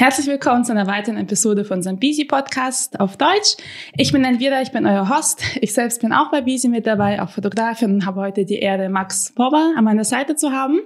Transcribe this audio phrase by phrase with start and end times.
[0.00, 3.58] Herzlich willkommen zu einer weiteren Episode von unserem Busy Podcast auf Deutsch.
[3.98, 5.42] Ich bin Elvira, ich bin euer Host.
[5.60, 8.88] Ich selbst bin auch bei Busy mit dabei, auch Fotografin und habe heute die Ehre,
[8.88, 10.80] Max Bober an meiner Seite zu haben.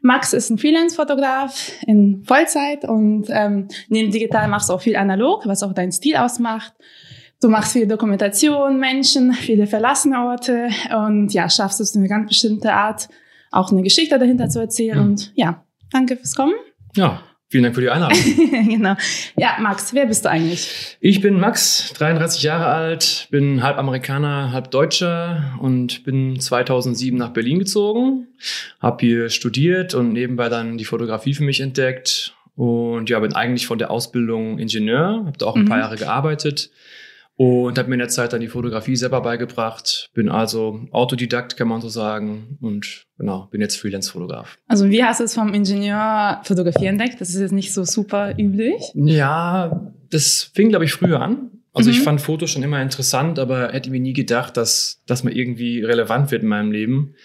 [0.00, 5.44] Max ist ein Freelance-Fotograf in Vollzeit und ähm, neben digital machst du auch viel analog,
[5.44, 6.72] was auch deinen Stil ausmacht.
[7.40, 10.68] Du machst viel Dokumentation, Menschen, viele verlassene Orte
[11.08, 13.08] und ja, schaffst es eine ganz bestimmte Art,
[13.50, 15.00] auch eine Geschichte dahinter zu erzählen.
[15.00, 16.54] Und ja, danke fürs Kommen.
[16.94, 17.22] Ja,
[17.52, 18.18] Vielen Dank für die Einladung.
[18.66, 18.94] genau.
[19.36, 20.96] Ja, Max, wer bist du eigentlich?
[21.00, 27.28] Ich bin Max, 33 Jahre alt, bin halb Amerikaner, halb Deutscher und bin 2007 nach
[27.34, 28.28] Berlin gezogen,
[28.80, 33.66] habe hier studiert und nebenbei dann die Fotografie für mich entdeckt und ja, bin eigentlich
[33.66, 35.68] von der Ausbildung Ingenieur, habe da auch ein mhm.
[35.68, 36.70] paar Jahre gearbeitet
[37.42, 40.10] und habe mir in der Zeit dann die Fotografie selber beigebracht.
[40.14, 42.56] Bin also Autodidakt, kann man so sagen.
[42.60, 44.58] Und genau, bin jetzt Freelance-Fotograf.
[44.68, 47.20] Also wie hast du es vom Ingenieur Fotografie entdeckt?
[47.20, 48.80] Das ist jetzt nicht so super üblich.
[48.94, 51.50] Ja, das fing, glaube ich, früher an.
[51.72, 51.96] Also mhm.
[51.96, 55.82] ich fand Fotos schon immer interessant, aber hätte mir nie gedacht, dass das mal irgendwie
[55.82, 57.16] relevant wird in meinem Leben.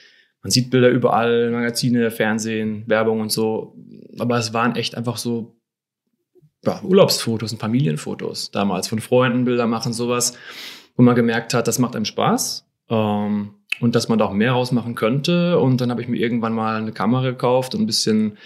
[0.42, 3.76] Man sieht Bilder überall, Magazine, Fernsehen, Werbung und so.
[4.18, 5.57] Aber es waren echt einfach so
[6.68, 10.38] ja, Urlaubsfotos und Familienfotos damals von Freunden, Bilder machen, sowas,
[10.96, 14.52] wo man gemerkt hat, das macht einem Spaß ähm, und dass man da auch mehr
[14.52, 15.60] rausmachen könnte.
[15.60, 18.38] Und dann habe ich mir irgendwann mal eine Kamera gekauft und ein bisschen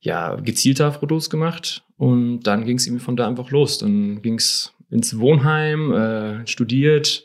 [0.00, 1.82] ja, gezielter Fotos gemacht.
[1.96, 3.78] Und dann ging es irgendwie von da einfach los.
[3.78, 7.24] Dann ging es ins Wohnheim, äh, studiert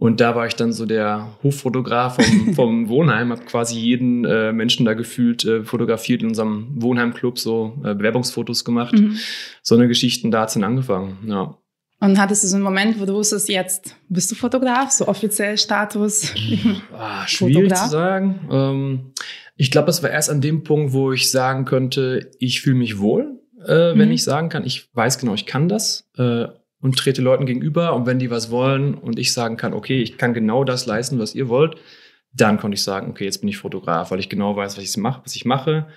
[0.00, 4.50] und da war ich dann so der Hoffotograf vom, vom Wohnheim, habe quasi jeden äh,
[4.50, 8.94] Menschen da gefühlt äh, fotografiert in unserem Wohnheimclub, so äh, Bewerbungsfotos gemacht.
[8.94, 9.18] Mhm.
[9.62, 11.54] So eine Geschichten, da hat's dann angefangen, ja.
[12.00, 15.58] Und hattest du so einen Moment, wo du wusstest, jetzt bist du Fotograf, so offiziell
[15.58, 16.32] Status?
[16.98, 17.84] ah, schwierig Fotograf?
[17.84, 18.40] zu sagen.
[18.50, 19.12] Ähm,
[19.56, 23.00] ich glaube, es war erst an dem Punkt, wo ich sagen könnte, ich fühle mich
[23.00, 24.14] wohl, äh, wenn mhm.
[24.14, 26.08] ich sagen kann, ich weiß genau, ich kann das.
[26.16, 26.46] Äh,
[26.80, 30.18] und trete Leuten gegenüber und wenn die was wollen und ich sagen kann, okay, ich
[30.18, 31.76] kann genau das leisten, was ihr wollt,
[32.32, 34.96] dann konnte ich sagen, okay, jetzt bin ich Fotograf, weil ich genau weiß, was ich
[34.96, 35.88] mache, was ich mache.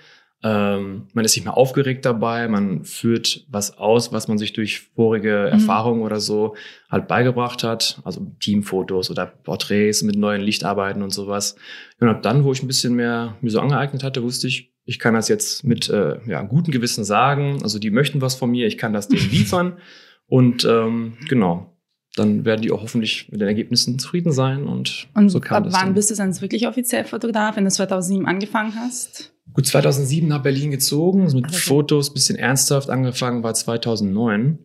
[0.42, 4.90] Ähm, man ist nicht mehr aufgeregt dabei, man führt was aus, was man sich durch
[4.94, 5.52] vorige mhm.
[5.52, 6.54] Erfahrungen oder so
[6.90, 11.56] halt beigebracht hat, also Teamfotos oder Porträts mit neuen Lichtarbeiten und sowas.
[11.98, 14.98] Und ab dann, wo ich ein bisschen mehr mir so angeeignet hatte, wusste ich, ich
[14.98, 17.60] kann das jetzt mit äh, ja, gutem Gewissen sagen.
[17.62, 19.78] Also die möchten was von mir, ich kann das denen liefern.
[20.26, 21.74] Und ähm, genau,
[22.16, 24.66] dann werden die auch hoffentlich mit den Ergebnissen zufrieden sein.
[24.66, 25.94] Und, und so kam ab wann dann.
[25.94, 29.32] bist du dann wirklich offiziell Fotograf, wenn du 2007 angefangen hast?
[29.52, 31.56] Gut, 2007 nach Berlin gezogen, mit okay.
[31.56, 34.58] Fotos bisschen ernsthaft angefangen war 2009.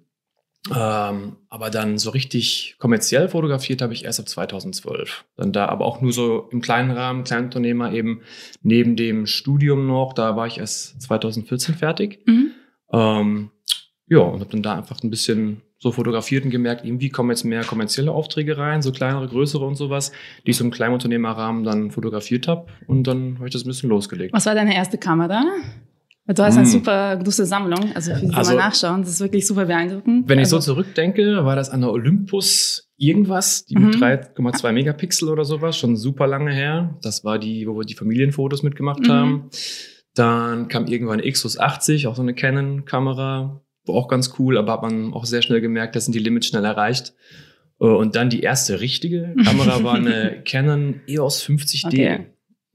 [0.76, 5.26] Ähm, aber dann so richtig kommerziell fotografiert habe ich erst ab 2012.
[5.38, 8.22] Dann da aber auch nur so im kleinen Rahmen, Kleinunternehmer eben
[8.62, 10.14] neben dem Studium noch.
[10.14, 12.20] Da war ich erst 2014 fertig.
[12.26, 12.52] Mhm.
[12.92, 13.52] Ähm,
[14.10, 17.46] ja, und habe dann da einfach ein bisschen so fotografiert und gemerkt, irgendwie kommen jetzt
[17.46, 20.12] mehr kommerzielle Aufträge rein, so kleinere, größere und sowas,
[20.46, 23.90] die ich so im Kleinunternehmerrahmen dann fotografiert habe und dann habe ich das ein bisschen
[23.90, 24.34] losgelegt.
[24.34, 25.44] Was war deine erste Kamera?
[26.28, 26.72] Du hast eine hm.
[26.72, 30.30] super große Sammlung, also für also, mal nachschauen, das ist wirklich super beeindruckend.
[30.30, 34.74] Wenn ich also, so zurückdenke, war das an der Olympus irgendwas, die mit 3,2 mhm.
[34.76, 37.00] Megapixel oder sowas, schon super lange her.
[37.02, 39.12] Das war die, wo wir die Familienfotos mitgemacht mhm.
[39.12, 39.50] haben.
[40.14, 44.82] Dann kam irgendwann Xus 80, auch so eine Canon-Kamera war auch ganz cool, aber hat
[44.82, 47.14] man auch sehr schnell gemerkt, das sind die Limits schnell erreicht.
[47.80, 51.88] Äh, und dann die erste richtige Kamera war eine Canon EOS 50D.
[51.88, 52.26] Okay.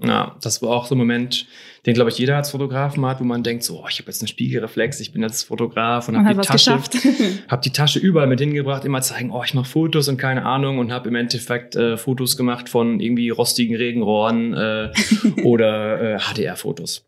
[0.03, 1.47] Ja, das war auch so ein Moment,
[1.87, 4.21] den, glaube ich, jeder als Fotografen hat, wo man denkt, so, oh, ich habe jetzt
[4.21, 6.81] einen Spiegelreflex, ich bin jetzt Fotograf und habe die Tasche,
[7.49, 10.79] hab die Tasche überall mit hingebracht, immer zeigen, oh, ich mache Fotos und keine Ahnung
[10.79, 14.93] und habe im Endeffekt äh, Fotos gemacht von irgendwie rostigen Regenrohren äh,
[15.45, 17.07] oder äh, HDR-Fotos.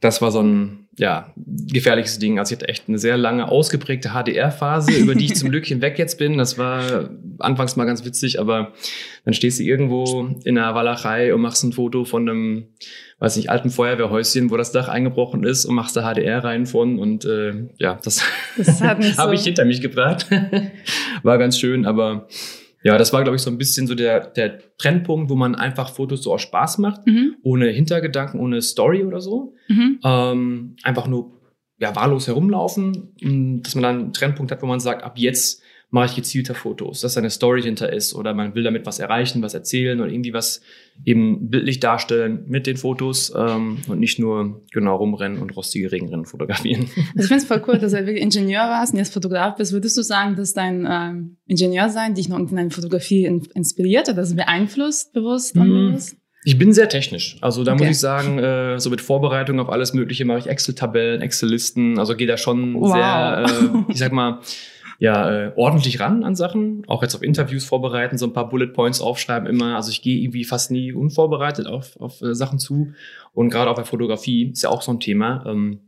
[0.00, 2.38] Das war so ein ja, gefährliches Ding.
[2.38, 5.98] Also ich hatte echt eine sehr lange ausgeprägte HDR-Phase, über die ich zum Glück hinweg
[5.98, 6.38] jetzt bin.
[6.38, 8.72] Das war anfangs mal ganz witzig, aber
[9.24, 12.68] dann stehst du irgendwo in einer Walachei und machst ein Foto von einem,
[13.18, 16.98] weiß nicht, alten Feuerwehrhäuschen, wo das Dach eingebrochen ist und machst da HDR rein von
[16.98, 18.22] und äh, ja, das,
[18.56, 19.32] das habe so.
[19.32, 20.26] ich hinter mich gebracht.
[21.22, 22.26] war ganz schön, aber
[22.86, 25.90] ja, das war, glaube ich, so ein bisschen so der, der Trendpunkt, wo man einfach
[25.90, 27.34] Fotos so aus Spaß macht, mhm.
[27.42, 29.54] ohne Hintergedanken, ohne Story oder so.
[29.66, 29.98] Mhm.
[30.04, 31.32] Ähm, einfach nur
[31.78, 36.06] ja, wahllos herumlaufen, dass man dann einen Trendpunkt hat, wo man sagt, ab jetzt mache
[36.06, 39.40] ich gezielter Fotos, dass da eine Story hinter ist oder man will damit was erreichen,
[39.42, 40.60] was erzählen oder irgendwie was
[41.04, 46.26] eben bildlich darstellen mit den Fotos ähm, und nicht nur genau rumrennen und rostige Regenrennen
[46.26, 46.88] fotografieren.
[47.16, 49.72] Also ich finde es voll cool, dass du wirklich Ingenieur warst und jetzt Fotograf bist.
[49.72, 54.16] Würdest du sagen, dass dein ähm, Ingenieursein dich noch in deine Fotografie in, inspiriert oder
[54.16, 56.16] das beeinflusst, bewusst, unbewusst?
[56.44, 57.38] Ich bin sehr technisch.
[57.40, 57.84] Also da okay.
[57.84, 61.98] muss ich sagen, äh, so mit Vorbereitung auf alles Mögliche mache ich Excel-Tabellen, Excel-Listen.
[61.98, 62.92] Also gehe da schon wow.
[62.92, 64.40] sehr, äh, ich sag mal,
[64.98, 66.84] ja, äh, ordentlich ran an Sachen.
[66.86, 69.76] Auch jetzt auf Interviews vorbereiten, so ein paar Bullet Points aufschreiben immer.
[69.76, 72.92] Also ich gehe irgendwie fast nie unvorbereitet auf, auf äh, Sachen zu.
[73.32, 75.44] Und gerade auch bei Fotografie ist ja auch so ein Thema.
[75.46, 75.80] Ähm,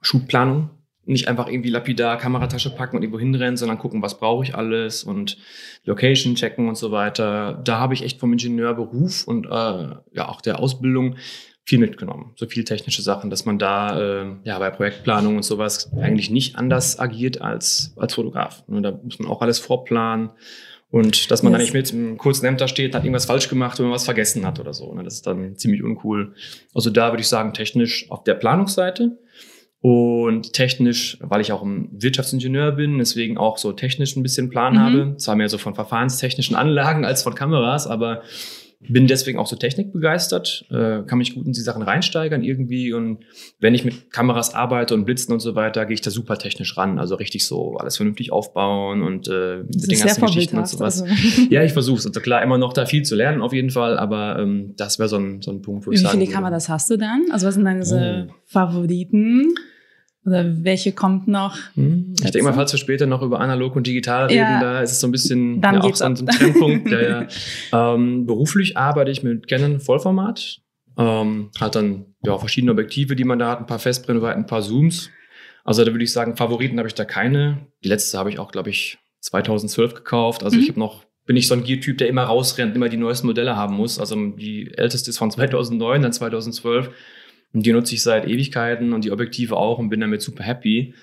[0.00, 0.70] Shootplanung.
[1.04, 5.02] Nicht einfach irgendwie lapidar Kameratasche packen und irgendwo hinrennen, sondern gucken, was brauche ich alles
[5.02, 5.36] und
[5.84, 7.60] Location checken und so weiter.
[7.64, 11.16] Da habe ich echt vom Ingenieurberuf und äh, ja auch der Ausbildung
[11.64, 12.32] viel mitgenommen.
[12.36, 16.56] So viel technische Sachen, dass man da äh, ja bei Projektplanung und sowas eigentlich nicht
[16.56, 18.64] anders agiert als als Fotograf.
[18.66, 20.30] Und da muss man auch alles vorplanen.
[20.90, 21.58] Und dass man yes.
[21.58, 24.44] dann nicht mit einem kurzen Hemd da steht, hat irgendwas falsch gemacht, man was vergessen
[24.44, 24.92] hat oder so.
[24.92, 25.02] Ne?
[25.02, 26.34] Das ist dann ziemlich uncool.
[26.74, 29.16] Also da würde ich sagen, technisch auf der Planungsseite
[29.80, 34.74] und technisch, weil ich auch ein Wirtschaftsingenieur bin, deswegen auch so technisch ein bisschen Plan
[34.74, 34.80] mhm.
[34.80, 35.14] habe.
[35.16, 38.22] Zwar mehr so von verfahrenstechnischen Anlagen als von Kameras, aber
[38.88, 43.18] bin deswegen auch so technikbegeistert, äh, kann mich gut in die Sachen reinsteigern irgendwie und
[43.60, 46.76] wenn ich mit Kameras arbeite und Blitzen und so weiter, gehe ich da super technisch
[46.76, 51.02] ran, also richtig so alles vernünftig aufbauen und äh, mit den ganzen Geschichten und sowas.
[51.02, 51.14] Also.
[51.50, 52.06] Ja, ich versuche es.
[52.06, 55.08] Also klar, immer noch da viel zu lernen auf jeden Fall, aber ähm, das wäre
[55.08, 57.26] so ein, so ein Punkt, wo ich Wie viele Kameras hast du dann?
[57.30, 58.34] Also was sind deine oh.
[58.46, 59.54] Favoriten?
[60.24, 61.56] Oder welche kommt noch?
[61.74, 64.80] Hm, ich denke mal, falls wir später noch über analog und digital reden, ja, da
[64.80, 66.90] ist es so ein bisschen dann ja, auch so ein Trennpunkt.
[66.90, 67.26] ja, ja.
[67.72, 70.58] Ähm, beruflich arbeite ich mit Canon Vollformat.
[70.98, 74.62] Ähm, hat dann ja verschiedene Objektive, die man da hat, ein paar Festbrennweiten, ein paar
[74.62, 75.10] Zooms.
[75.64, 77.66] Also da würde ich sagen, Favoriten habe ich da keine.
[77.82, 80.44] Die letzte habe ich auch, glaube ich, 2012 gekauft.
[80.44, 80.62] Also mhm.
[80.62, 83.56] ich habe noch bin ich so ein Gear-Typ, der immer rausrennt, immer die neuesten Modelle
[83.56, 83.98] haben muss.
[83.98, 86.90] Also die älteste ist von 2009, dann 2012.
[87.52, 90.94] Und die nutze ich seit Ewigkeiten und die Objektive auch und bin damit super happy.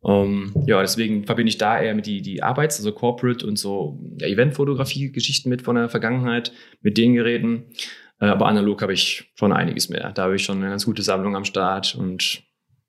[0.00, 3.58] Um, ähm, ja, deswegen verbinde ich da eher mit die, die Arbeits-, also Corporate und
[3.58, 7.64] so ja, Eventfotografie-Geschichten mit von der Vergangenheit, mit den Geräten.
[8.20, 10.12] Äh, aber analog habe ich schon einiges mehr.
[10.12, 12.44] Da habe ich schon eine ganz gute Sammlung am Start und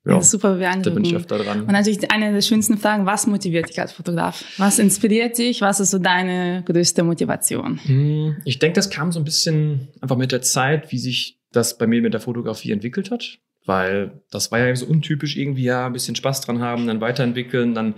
[0.06, 0.86] ja, das ist super beeindruckend.
[0.86, 1.62] Da bin ich öfter dran.
[1.62, 4.44] Und natürlich eine der schönsten Fragen, was motiviert dich als Fotograf?
[4.58, 5.60] Was inspiriert dich?
[5.60, 7.80] Was ist so deine größte Motivation?
[7.84, 11.78] Hm, ich denke, das kam so ein bisschen einfach mit der Zeit, wie sich das
[11.78, 15.88] bei mir mit der Fotografie entwickelt hat, weil das war ja so untypisch irgendwie, ja,
[15.88, 17.96] ein bisschen Spaß dran haben, dann weiterentwickeln, dann,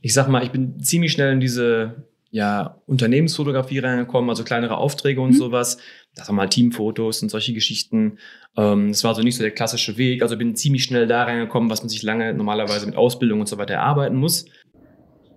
[0.00, 5.20] ich sag mal, ich bin ziemlich schnell in diese ja, Unternehmensfotografie reingekommen, also kleinere Aufträge
[5.20, 5.36] und mhm.
[5.36, 5.76] sowas.
[6.14, 8.18] Das waren mal Teamfotos und solche Geschichten.
[8.56, 10.22] Ähm, das war so nicht so der klassische Weg.
[10.22, 13.58] Also bin ziemlich schnell da reingekommen, was man sich lange normalerweise mit Ausbildung und so
[13.58, 14.46] weiter erarbeiten muss.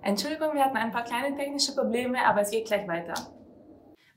[0.03, 3.13] Entschuldigung, wir hatten ein paar kleine technische Probleme, aber es geht gleich weiter.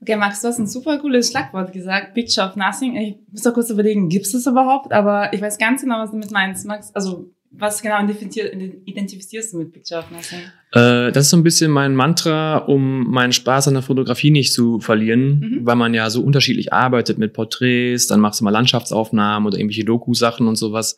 [0.01, 2.95] Okay, Max, du hast ein super cooles Schlagwort gesagt, Picture of Nothing.
[2.95, 4.93] Ich muss doch kurz überlegen, gibt es das überhaupt?
[4.93, 6.91] Aber ich weiß ganz genau, was du damit meinst, Max.
[6.95, 10.39] Also, was genau identifizierst du mit Picture of Nothing?
[10.71, 14.53] Äh, das ist so ein bisschen mein Mantra, um meinen Spaß an der Fotografie nicht
[14.53, 15.65] zu verlieren, mhm.
[15.65, 19.83] weil man ja so unterschiedlich arbeitet mit Porträts, dann machst du mal Landschaftsaufnahmen oder irgendwelche
[19.83, 20.97] Doku-Sachen und sowas.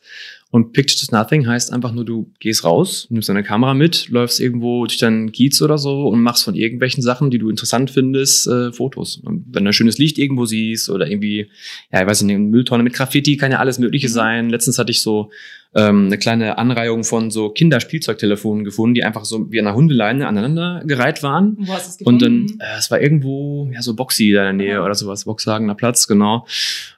[0.52, 4.42] Und Picture to Nothing heißt einfach nur, du gehst raus, nimmst deine Kamera mit, läufst
[4.42, 8.48] irgendwo durch deinen Kiez oder so und machst von irgendwelchen Sachen, die du interessant findest,
[8.48, 9.22] äh, Fotos.
[9.24, 11.48] Und wenn du ein schönes Licht irgendwo siehst oder irgendwie,
[11.92, 14.14] ja, ich weiß nicht, eine Mülltonne mit Graffiti, kann ja alles Mögliche mhm.
[14.14, 14.50] sein.
[14.50, 15.32] Letztens hatte ich so
[15.74, 20.28] ähm, eine kleine Anreihung von so Kinderspielzeugtelefonen gefunden, die einfach so wie an einer Hundeleine
[20.28, 21.56] aneinander gereiht waren.
[21.60, 22.42] Wo hast du es gefunden?
[22.42, 24.84] Und dann, äh, es war irgendwo, ja, so Boxy da in der Nähe ja.
[24.84, 26.46] oder sowas, Boxhagener Platz, genau.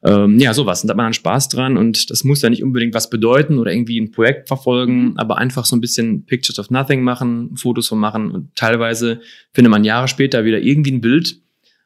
[0.04, 0.82] Ähm, ja, sowas.
[0.82, 3.60] Und da hat man dann Spaß dran und das muss ja nicht unbedingt was bedeuten
[3.60, 5.18] oder irgendwie ein Projekt verfolgen, mhm.
[5.18, 9.22] aber einfach so ein bisschen Pictures of Nothing machen, Fotos von machen und teilweise
[9.52, 11.43] findet man Jahre später wieder irgendwie ein Bild,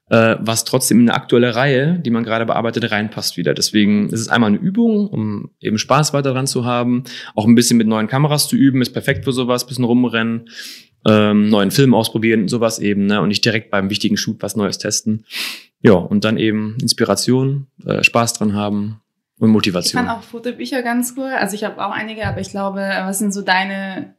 [0.09, 3.53] äh, was trotzdem in eine aktuelle Reihe, die man gerade bearbeitet, reinpasst wieder.
[3.53, 7.03] Deswegen ist es einmal eine Übung, um eben Spaß weiter dran zu haben.
[7.35, 10.49] Auch ein bisschen mit neuen Kameras zu üben, ist perfekt für sowas, bisschen rumrennen,
[11.05, 13.21] ähm, neuen Film ausprobieren, sowas eben, ne?
[13.21, 15.25] Und nicht direkt beim wichtigen Shoot was Neues testen.
[15.81, 19.01] Ja, und dann eben Inspiration, äh, Spaß dran haben
[19.39, 20.01] und Motivation.
[20.01, 21.31] Ich fand auch Fotobücher ganz cool.
[21.37, 24.16] Also ich habe auch einige, aber ich glaube, was sind so deine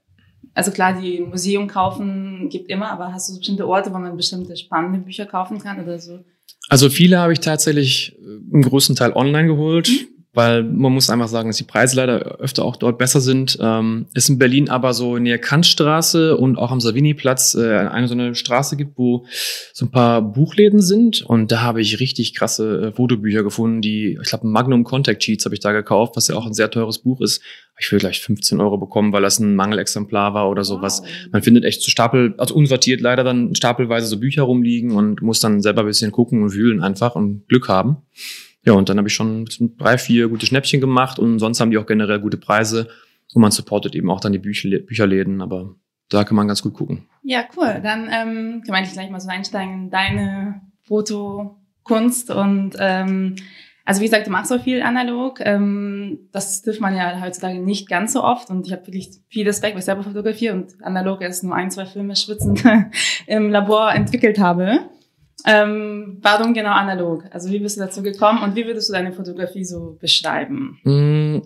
[0.58, 4.56] also klar, die Museum kaufen gibt immer, aber hast du bestimmte Orte, wo man bestimmte
[4.56, 6.24] spannende Bücher kaufen kann oder so?
[6.68, 8.18] Also viele habe ich tatsächlich
[8.52, 9.88] im größten Teil online geholt.
[9.88, 13.58] Mhm weil man muss einfach sagen, dass die Preise leider öfter auch dort besser sind.
[13.60, 18.06] Ähm, es in Berlin aber so in der Kantstraße und auch am Savini-Platz äh, eine
[18.06, 19.26] so eine Straße gibt, wo
[19.72, 24.16] so ein paar Buchläden sind und da habe ich richtig krasse äh, Fotobücher gefunden, die,
[24.22, 27.00] ich glaube, Magnum Contact Sheets habe ich da gekauft, was ja auch ein sehr teures
[27.00, 27.42] Buch ist.
[27.80, 31.00] Ich will gleich 15 Euro bekommen, weil das ein Mangelexemplar war oder sowas.
[31.00, 31.08] Wow.
[31.32, 35.40] Man findet echt so Stapel, also unsortiert leider dann stapelweise so Bücher rumliegen und muss
[35.40, 37.96] dann selber ein bisschen gucken und wühlen einfach und Glück haben.
[38.64, 39.46] Ja, und dann habe ich schon
[39.78, 42.88] drei, vier gute Schnäppchen gemacht und sonst haben die auch generell gute Preise
[43.34, 45.74] und man supportet eben auch dann die Bücher, Bücherläden, aber
[46.08, 47.06] da kann man ganz gut gucken.
[47.22, 47.80] Ja, cool.
[47.82, 53.36] Dann ähm, kann man gleich mal so einsteigen in deine Foto Kunst und ähm,
[53.84, 55.40] also wie gesagt, du machst auch viel analog.
[55.40, 59.46] Ähm, das trifft man ja heutzutage nicht ganz so oft und ich habe wirklich viel
[59.46, 62.62] Respekt, weil ich selber fotografiere und analog erst nur ein, zwei Filme schwitzend
[63.26, 64.80] im Labor entwickelt habe.
[65.46, 67.24] Ähm, warum genau analog?
[67.30, 70.78] Also wie bist du dazu gekommen und wie würdest du deine Fotografie so beschreiben?
[70.82, 71.38] Mm,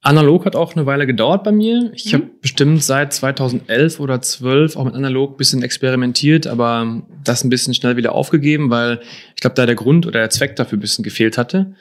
[0.00, 1.92] analog hat auch eine Weile gedauert bei mir.
[1.94, 2.16] Ich mhm.
[2.16, 7.74] habe bestimmt seit 2011 oder 12 auch mit analog bisschen experimentiert, aber das ein bisschen
[7.74, 9.00] schnell wieder aufgegeben, weil
[9.34, 11.74] ich glaube, da der Grund oder der Zweck dafür ein bisschen gefehlt hatte.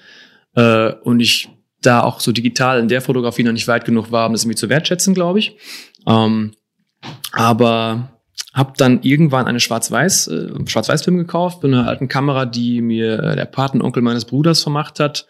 [0.55, 1.49] Äh, und ich
[1.81, 4.57] da auch so digital in der Fotografie noch nicht weit genug war, um das irgendwie
[4.57, 5.57] zu wertschätzen, glaube ich.
[6.07, 6.53] Ähm,
[7.31, 8.09] aber
[8.53, 13.45] hab dann irgendwann eine Schwarz-Weiß, äh, Schwarz-Weiß-Film gekauft, mit einer alten Kamera, die mir der
[13.45, 15.25] Patenonkel meines Bruders vermacht hat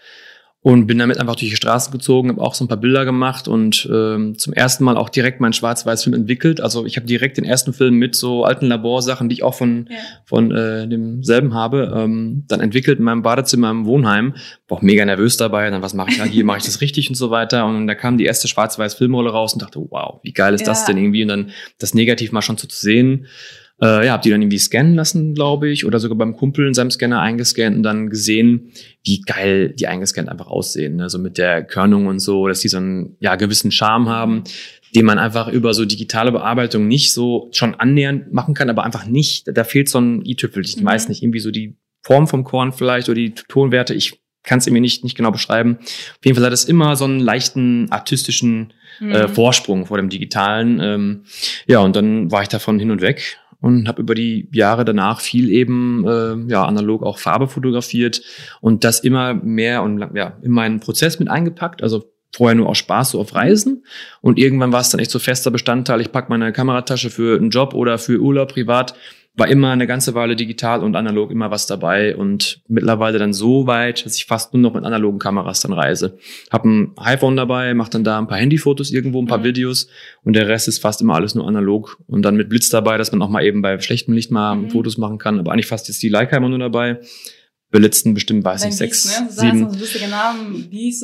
[0.64, 3.50] und bin damit einfach durch die Straßen gezogen, habe auch so ein paar Bilder gemacht
[3.50, 6.62] und ähm, zum ersten Mal auch direkt meinen Schwarz-Weiß-Film entwickelt.
[6.62, 9.90] Also ich habe direkt den ersten Film mit so alten Laborsachen, die ich auch von
[9.90, 9.98] ja.
[10.24, 14.36] von äh, demselben habe, ähm, dann entwickelt in meinem Badezimmer im Wohnheim.
[14.70, 15.70] War auch mega nervös dabei.
[15.70, 16.46] Dann was mache ich da hier?
[16.46, 17.66] Mache ich das richtig und so weiter?
[17.66, 20.68] Und da kam die erste Schwarz-Weiß-Filmrolle raus und dachte, wow, wie geil ist ja.
[20.68, 21.24] das denn irgendwie?
[21.24, 23.28] Und dann das Negativ mal schon so zu sehen.
[23.82, 26.74] Äh, ja, hab die dann irgendwie scannen lassen, glaube ich, oder sogar beim Kumpel in
[26.74, 28.72] seinem Scanner eingescannt und dann gesehen,
[29.04, 30.96] wie geil die eingescannt einfach aussehen.
[30.96, 31.10] Ne?
[31.10, 34.44] So mit der Körnung und so, dass die so einen ja, gewissen Charme haben,
[34.96, 39.06] den man einfach über so digitale Bearbeitung nicht so schon annähernd machen kann, aber einfach
[39.06, 39.48] nicht.
[39.52, 40.64] Da fehlt so ein i-Tüpfel.
[40.64, 40.86] Ich mhm.
[40.86, 43.94] weiß nicht, irgendwie so die Form vom Korn vielleicht oder die Tonwerte.
[43.96, 45.78] Ich kann es mir nicht, nicht genau beschreiben.
[45.80, 49.12] Auf jeden Fall hat es immer so einen leichten artistischen äh, mhm.
[49.12, 50.80] äh, Vorsprung vor dem Digitalen.
[50.82, 51.24] Ähm,
[51.66, 55.22] ja, und dann war ich davon hin und weg und habe über die Jahre danach
[55.22, 58.22] viel eben äh, ja analog auch Farbe fotografiert
[58.60, 61.82] und das immer mehr und ja in meinen Prozess mit eingepackt.
[61.82, 63.86] Also vorher nur aus Spaß so auf Reisen
[64.20, 66.02] und irgendwann war es dann echt so fester Bestandteil.
[66.02, 68.96] Ich pack meine Kameratasche für einen Job oder für Urlaub privat
[69.36, 73.66] war immer eine ganze Weile digital und analog immer was dabei und mittlerweile dann so
[73.66, 76.18] weit, dass ich fast nur noch mit analogen Kameras dann reise.
[76.52, 79.46] Hab ein iPhone dabei, mach dann da ein paar Handyfotos irgendwo, ein paar mhm.
[79.46, 79.88] Videos
[80.24, 83.12] und der Rest ist fast immer alles nur analog und dann mit Blitz dabei, dass
[83.12, 84.70] man auch mal eben bei schlechtem Licht mal mhm.
[84.70, 87.00] Fotos machen kann, aber eigentlich fast jetzt die Leica immer nur dabei
[87.74, 89.28] belitzten bestimmt, weiß ich, sechs, ne?
[89.32, 89.62] so sieben.
[89.62, 89.84] Du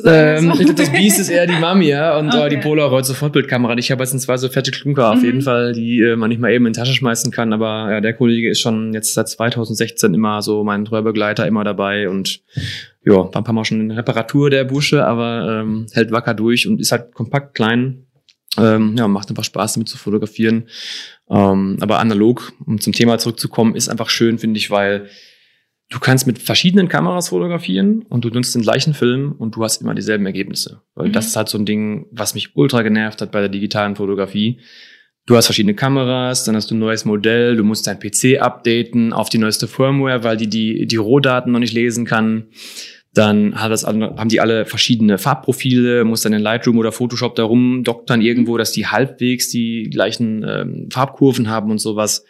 [0.02, 0.72] oder ähm, so.
[0.72, 2.46] Das Biest ist eher die Mami, ja, und okay.
[2.46, 3.76] äh, die Polaroid Sofortbildkamera.
[3.76, 5.18] Ich habe jetzt zwei so fette Klunker mhm.
[5.18, 7.90] auf jeden Fall, die äh, man nicht mal eben in die Tasche schmeißen kann, aber
[7.90, 12.08] ja, der Kollege ist schon jetzt seit 2016 immer so mein treuer Begleiter immer dabei
[12.08, 12.40] und
[13.04, 16.68] ja, war ein paar Mal schon in Reparatur der Busche, aber ähm, hält wacker durch
[16.68, 18.06] und ist halt kompakt klein.
[18.58, 20.68] Ähm, ja, macht einfach Spaß damit zu fotografieren.
[21.28, 25.08] Ähm, aber analog, um zum Thema zurückzukommen, ist einfach schön, finde ich, weil
[25.90, 29.82] Du kannst mit verschiedenen Kameras fotografieren und du nutzt den gleichen Film und du hast
[29.82, 30.82] immer dieselben Ergebnisse.
[30.94, 31.12] Weil mhm.
[31.12, 34.60] das ist halt so ein Ding, was mich ultra genervt hat bei der digitalen Fotografie.
[35.26, 39.12] Du hast verschiedene Kameras, dann hast du ein neues Modell, du musst dein PC updaten
[39.12, 42.46] auf die neueste Firmware, weil die die, die Rohdaten noch nicht lesen kann.
[43.12, 47.42] Dann hat das, haben die alle verschiedene Farbprofile, muss dann in Lightroom oder Photoshop da
[47.42, 52.24] rumdoktern irgendwo, dass die halbwegs die gleichen ähm, Farbkurven haben und sowas.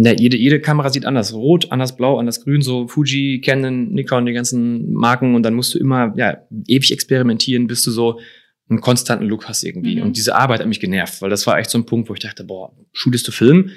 [0.00, 1.34] Ja, jede, jede Kamera sieht anders.
[1.34, 5.34] Rot, anders blau, anders grün, so Fuji, Canon, Nikon, die ganzen Marken.
[5.34, 6.38] Und dann musst du immer, ja,
[6.68, 8.20] ewig experimentieren, bis du so
[8.68, 9.96] einen konstanten Look hast irgendwie.
[9.96, 10.02] Mhm.
[10.02, 12.20] Und diese Arbeit hat mich genervt, weil das war echt so ein Punkt, wo ich
[12.20, 13.70] dachte, boah, schulst du Film?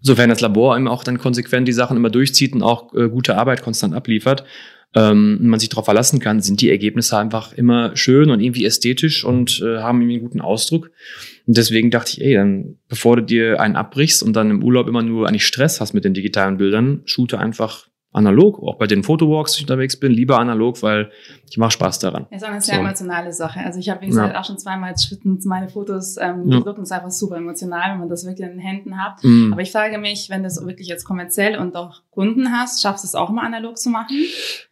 [0.00, 3.36] Sofern das Labor eben auch dann konsequent die Sachen immer durchzieht und auch äh, gute
[3.36, 4.44] Arbeit konstant abliefert
[4.94, 9.24] ähm, man sich darauf verlassen kann, sind die Ergebnisse einfach immer schön und irgendwie ästhetisch
[9.24, 10.90] und äh, haben irgendwie einen guten Ausdruck.
[11.46, 14.88] Und deswegen dachte ich, ey, dann bevor du dir einen abbrichst und dann im Urlaub
[14.88, 19.02] immer nur eigentlich Stress hast mit den digitalen Bildern, shoote einfach analog, auch bei den
[19.02, 21.10] Fotowalks, die ich unterwegs bin, lieber analog, weil
[21.48, 22.26] ich mache Spaß daran.
[22.30, 22.80] Das ist auch eine sehr so.
[22.80, 23.60] emotionale Sache.
[23.60, 24.40] Also ich habe, wie gesagt, ja.
[24.40, 26.58] auch schon zweimal schwitzend meine Fotos ähm, ja.
[26.58, 29.24] gedruckt und es ist einfach super emotional, wenn man das wirklich in den Händen hat.
[29.24, 29.52] Mhm.
[29.52, 33.04] Aber ich frage mich, wenn du es wirklich jetzt kommerziell und auch Kunden hast, schaffst
[33.04, 34.16] du es auch mal analog zu machen?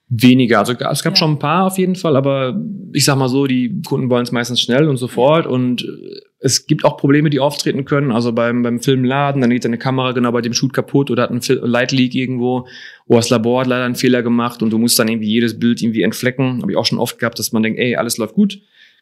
[0.08, 0.58] Weniger.
[0.58, 1.16] Also es gab ja.
[1.16, 2.60] schon ein paar auf jeden Fall, aber
[2.92, 5.46] ich sag mal so, die Kunden wollen es meistens schnell und sofort.
[5.46, 8.10] Und äh, es gibt auch Probleme, die auftreten können.
[8.10, 11.30] Also beim, beim Filmladen, dann geht deine Kamera genau bei dem Shoot kaputt oder hat
[11.30, 12.66] ein Light Leak irgendwo.
[13.06, 15.82] Oder das Labor hat leider einen Fehler gemacht und du musst dann irgendwie jedes Bild
[15.82, 16.62] irgendwie entflecken.
[16.62, 18.58] Habe ich auch schon oft gehabt, dass man denkt, ey, alles läuft gut.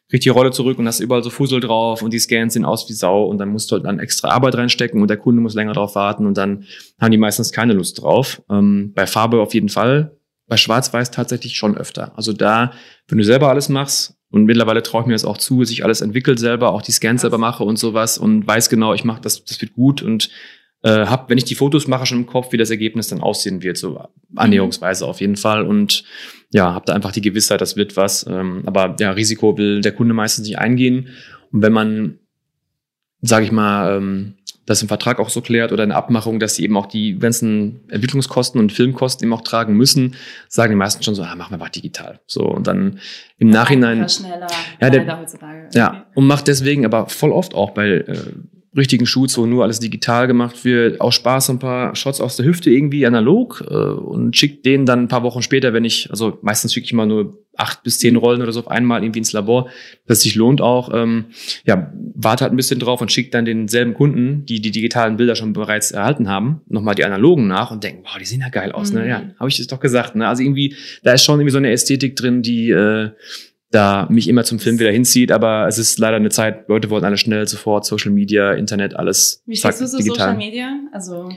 [0.09, 2.89] Kriegt die Rolle zurück und hast überall so Fussel drauf und die Scans sehen aus
[2.89, 5.53] wie Sau und dann musst du halt dann extra Arbeit reinstecken und der Kunde muss
[5.53, 6.65] länger drauf warten und dann
[6.99, 8.41] haben die meistens keine Lust drauf.
[8.49, 10.17] Ähm, bei Farbe auf jeden Fall
[10.47, 12.11] bei Schwarz-Weiß tatsächlich schon öfter.
[12.17, 12.73] Also da,
[13.07, 15.83] wenn du selber alles machst, und mittlerweile traue ich mir das auch zu, dass ich
[15.83, 19.21] alles entwickelt selber, auch die Scans selber mache und sowas und weiß genau, ich mache
[19.21, 20.29] das, das wird gut und
[20.81, 23.61] äh, habe, wenn ich die Fotos mache, schon im Kopf, wie das Ergebnis dann aussehen
[23.63, 24.01] wird, so
[24.35, 25.63] annäherungsweise auf jeden Fall.
[25.63, 26.05] Und
[26.51, 28.25] ja, habe da einfach die Gewissheit, das wird was.
[28.27, 31.09] Ähm, aber ja, Risiko will der Kunde meistens nicht eingehen.
[31.51, 32.19] Und wenn man,
[33.21, 34.35] sage ich mal, ähm,
[34.69, 37.79] das im Vertrag auch so klärt oder eine Abmachung, dass sie eben auch die ganzen
[37.89, 40.15] Entwicklungskosten und Filmkosten eben auch tragen müssen,
[40.47, 42.19] sagen die meisten schon so, ah, machen wir mal digital.
[42.27, 42.99] So und dann
[43.39, 44.07] im Nachhinein.
[44.07, 44.45] Schneller,
[44.79, 45.25] ja, der,
[45.73, 48.15] ja, und macht deswegen aber voll oft auch bei äh,
[48.77, 52.45] richtigen Shoots, wo nur alles digital gemacht wird, auch Spaß, ein paar Shots aus der
[52.45, 56.37] Hüfte irgendwie analog äh, und schickt den dann ein paar Wochen später, wenn ich, also
[56.43, 59.33] meistens schicke ich mal nur acht bis zehn Rollen oder so auf einmal irgendwie ins
[59.33, 59.69] Labor,
[60.07, 61.25] das sich lohnt auch, ähm,
[61.65, 65.35] ja, warte halt ein bisschen drauf und schickt dann denselben Kunden, die die digitalen Bilder
[65.35, 68.71] schon bereits erhalten haben, nochmal die analogen nach und denken, wow, die sehen ja geil
[68.71, 68.99] aus, ne?
[68.99, 69.05] mhm.
[69.05, 69.11] ne?
[69.11, 70.27] Ja, habe ich das doch gesagt, ne?
[70.27, 73.11] Also irgendwie, da ist schon irgendwie so eine Ästhetik drin, die äh,
[73.71, 77.03] da mich immer zum Film wieder hinzieht, aber es ist leider eine Zeit, Leute wollen
[77.03, 79.43] alle schnell sofort, Social Media, Internet, alles.
[79.45, 80.75] Wie stehst du zu Social Media?
[80.91, 81.29] Also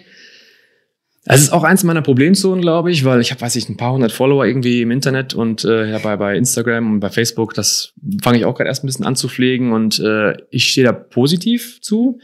[1.25, 3.93] es ist auch eins meiner Problemzonen, glaube ich, weil ich habe, weiß ich, ein paar
[3.93, 7.93] hundert Follower irgendwie im Internet und äh, ja, bei, bei Instagram und bei Facebook, das
[8.21, 10.93] fange ich auch gerade erst ein bisschen an zu pflegen und äh, ich stehe da
[10.93, 12.19] positiv zu.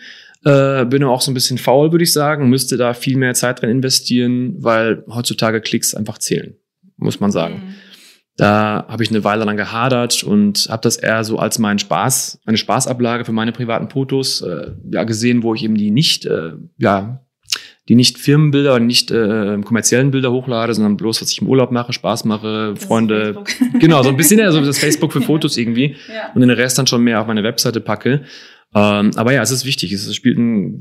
[0.45, 3.61] Äh, bin auch so ein bisschen faul, würde ich sagen, müsste da viel mehr Zeit
[3.61, 6.57] drin investieren, weil heutzutage Klicks einfach zählen,
[6.97, 7.55] muss man sagen.
[7.55, 7.75] Mhm.
[8.37, 12.41] Da habe ich eine Weile lang gehadert und habe das eher so als meinen Spaß,
[12.47, 16.53] eine Spaßablage für meine privaten Fotos äh, ja, gesehen, wo ich eben die nicht, äh,
[16.79, 17.21] ja,
[17.89, 21.71] die nicht Firmenbilder und nicht äh, kommerziellen Bilder hochlade, sondern bloß, was ich im Urlaub
[21.73, 23.43] mache, Spaß mache, das Freunde.
[23.81, 25.97] Genau, so ein bisschen ja, so das Facebook für Fotos irgendwie.
[26.09, 26.31] Ja.
[26.35, 28.25] Und den Rest dann schon mehr auf meine Webseite packe.
[28.75, 29.93] Ähm, aber ja, es ist wichtig.
[29.93, 30.79] Es spielt einen,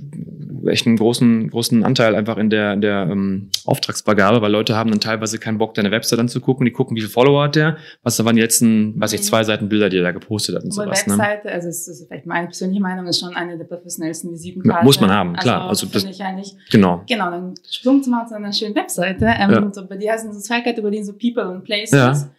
[0.67, 4.89] echt einen großen, großen Anteil einfach in der, in der ähm, Auftragsvergabe, weil Leute haben
[4.89, 6.65] dann teilweise keinen Bock, deine Website anzugucken.
[6.65, 9.43] Die gucken, wie viele Follower hat der, was da waren die letzten, weiß ich, zwei
[9.43, 11.07] Seiten Bilder, die er da gepostet hat und Aber sowas.
[11.07, 11.17] Ne?
[11.17, 11.53] Webseite, ne?
[11.53, 14.85] also es ist vielleicht meine persönliche Meinung, ist schon eine der professionellsten Visitenkarten.
[14.85, 15.67] Muss man haben, klar.
[15.67, 17.03] Also, also das, ich eigentlich, genau.
[17.07, 19.25] Genau, dann Sprung zu machen zu einer schönen Webseite.
[19.25, 19.69] Ähm, ja.
[19.71, 21.91] so, bei dir sind so zwei Kategorien, so People und Places.
[21.91, 22.29] Ja.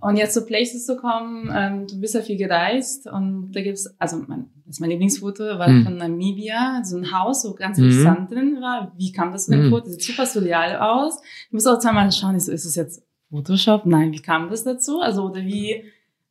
[0.00, 3.88] Und jetzt zu Places zu kommen, ähm, du bist ja viel gereist und da gibt's,
[3.98, 5.84] also mein, das ist mein Lieblingsfoto, war mhm.
[5.84, 7.90] von Namibia, so ein Haus, wo ganz mhm.
[7.90, 8.92] Sand drin war.
[8.96, 9.70] Wie kam das in dem mhm.
[9.70, 9.88] Foto?
[9.88, 11.20] Sieht super surreal aus.
[11.46, 13.86] Ich muss auch zweimal schauen, so, ist das jetzt Photoshop?
[13.86, 15.00] Nein, wie kam das dazu?
[15.00, 15.82] Also, oder wie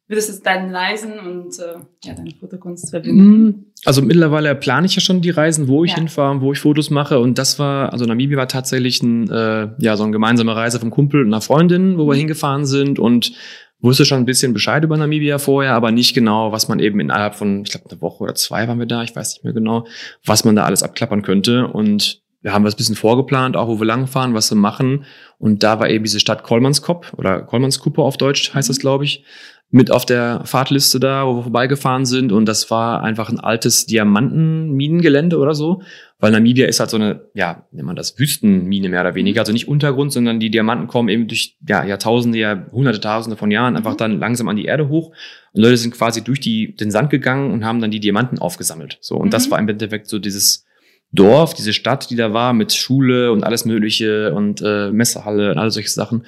[0.08, 3.72] würdest du jetzt deinen Reisen und äh, ja, deine Fotokunst verbinden?
[3.86, 3.88] Mhm.
[3.88, 5.98] Also mittlerweile plane ich ja schon die Reisen, wo ich ja.
[5.98, 7.20] hinfahre, wo ich Fotos mache.
[7.20, 10.92] Und das war, also Namibia war tatsächlich ein, äh, ja, so eine gemeinsame Reise vom
[10.92, 12.20] Kumpel und einer Freundin, wo wir mhm.
[12.20, 13.34] hingefahren sind und
[13.82, 17.36] wusste schon ein bisschen Bescheid über Namibia vorher, aber nicht genau, was man eben innerhalb
[17.36, 19.86] von, ich glaube, eine Woche oder zwei waren wir da, ich weiß nicht mehr genau,
[20.26, 21.68] was man da alles abklappern könnte.
[21.68, 25.06] Und wir haben das ein bisschen vorgeplant, auch wo wir langfahren, was wir machen.
[25.40, 29.24] Und da war eben diese Stadt Kolmanskop oder Kolmanskuppe auf Deutsch heißt das, glaube ich,
[29.72, 32.32] mit auf der Fahrtliste da, wo wir vorbeigefahren sind.
[32.32, 35.82] Und das war einfach ein altes Diamantenminengelände oder so.
[36.20, 39.42] Weil Namibia ist halt so eine, ja, nennt man das, Wüstenmine mehr oder weniger.
[39.42, 43.52] Also nicht Untergrund, sondern die Diamanten kommen eben durch ja, Jahrtausende, ja, hunderte, tausende von
[43.52, 43.98] Jahren einfach mhm.
[43.98, 45.12] dann langsam an die Erde hoch.
[45.52, 48.98] Und Leute sind quasi durch die, den Sand gegangen und haben dann die Diamanten aufgesammelt.
[49.02, 49.16] So.
[49.16, 49.32] Und mhm.
[49.32, 50.65] das war im Endeffekt so dieses,
[51.16, 55.58] Dorf, diese Stadt, die da war, mit Schule und alles Mögliche und äh, Messehalle und
[55.58, 56.26] all solche Sachen,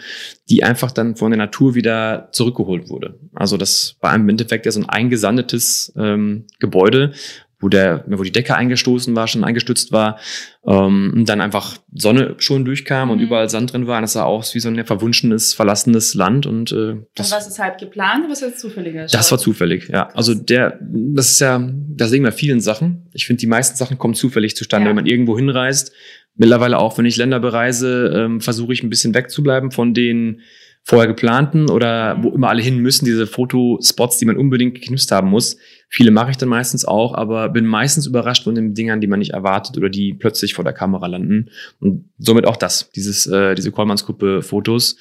[0.49, 3.19] die einfach dann von der Natur wieder zurückgeholt wurde.
[3.33, 7.13] Also das war im Endeffekt ja so ein eingesandetes ähm, Gebäude,
[7.59, 10.19] wo der, wo die Decke eingestoßen war, schon eingestützt war,
[10.65, 13.23] ähm, und dann einfach Sonne schon durchkam und mhm.
[13.23, 13.97] überall Sand drin war.
[13.97, 16.45] Und das sah aus wie so ein verwunschenes, verlassenes Land.
[16.45, 19.07] Und, äh, das, und was ist halt geplant, was ist zufälliger?
[19.07, 20.09] Das war zufällig, ja.
[20.13, 23.07] Also der, das ist ja, da sehen wir vielen Sachen.
[23.13, 24.89] Ich finde, die meisten Sachen kommen zufällig zustande, ja.
[24.89, 25.93] wenn man irgendwo hinreist.
[26.35, 30.41] Mittlerweile auch, wenn ich Länder bereise, ähm, versuche ich ein bisschen wegzubleiben von den
[30.87, 35.29] vorher geplanten oder wo immer alle hin müssen, diese Fotospots, die man unbedingt geknipst haben
[35.29, 35.57] muss.
[35.89, 39.19] Viele mache ich dann meistens auch, aber bin meistens überrascht von den Dingern, die man
[39.19, 41.49] nicht erwartet oder die plötzlich vor der Kamera landen.
[41.81, 44.95] Und somit auch das, dieses, äh, diese Kollmannsgruppe Fotos.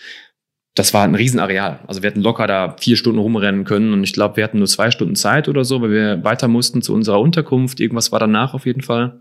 [0.74, 1.78] Das war ein Riesenareal.
[1.86, 4.66] Also wir hätten locker da vier Stunden rumrennen können und ich glaube, wir hatten nur
[4.66, 7.78] zwei Stunden Zeit oder so, weil wir weiter mussten zu unserer Unterkunft.
[7.78, 9.20] Irgendwas war danach auf jeden Fall.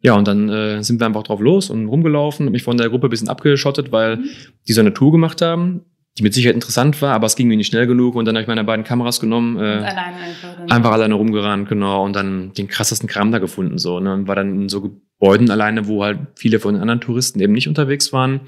[0.00, 3.06] Ja, und dann äh, sind wir einfach drauf los und rumgelaufen, mich von der Gruppe
[3.06, 4.24] ein bisschen abgeschottet, weil mhm.
[4.66, 5.84] die so eine Tour gemacht haben
[6.18, 8.42] die mit Sicherheit interessant war, aber es ging mir nicht schnell genug und dann habe
[8.42, 12.68] ich meine beiden Kameras genommen, äh, alleine einfach, einfach alleine rumgerannt, genau, und dann den
[12.68, 16.18] krassesten Kram da gefunden, so, ne, und war dann in so Gebäuden alleine, wo halt
[16.36, 18.42] viele von den anderen Touristen eben nicht unterwegs waren.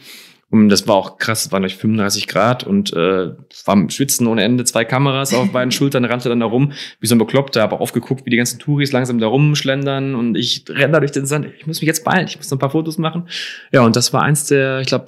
[0.51, 3.31] Und das war auch krass, es waren gleich 35 Grad und äh,
[3.65, 7.17] war Schwitzen ohne Ende, zwei Kameras auf beiden Schultern, rannte dann da rum, wie so
[7.17, 11.01] ein Bekloppter, aber aufgeguckt, wie die ganzen Touris langsam da rumschlendern und ich renne da
[11.01, 13.27] durch den Sand, ich muss mich jetzt beeilen, ich muss noch ein paar Fotos machen.
[13.73, 15.07] Ja, und das war eins der, ich glaube,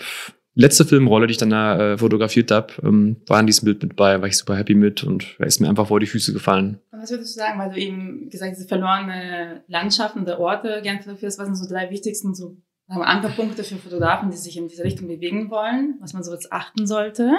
[0.56, 3.94] letzte Filmrolle, die ich dann da äh, fotografiert habe, ähm, war in diesem Bild mit
[3.94, 6.80] bei, war ich super happy mit und ist mir einfach vor die Füße gefallen.
[6.90, 11.38] Was würdest du sagen, weil du eben gesagt diese verlorene Landschaften der Orte gern fotografierst,
[11.38, 12.56] was sind so drei wichtigsten so
[12.88, 16.86] Ankerpunkte für Fotografen, die sich in diese Richtung bewegen wollen, was man so jetzt achten
[16.86, 17.32] sollte?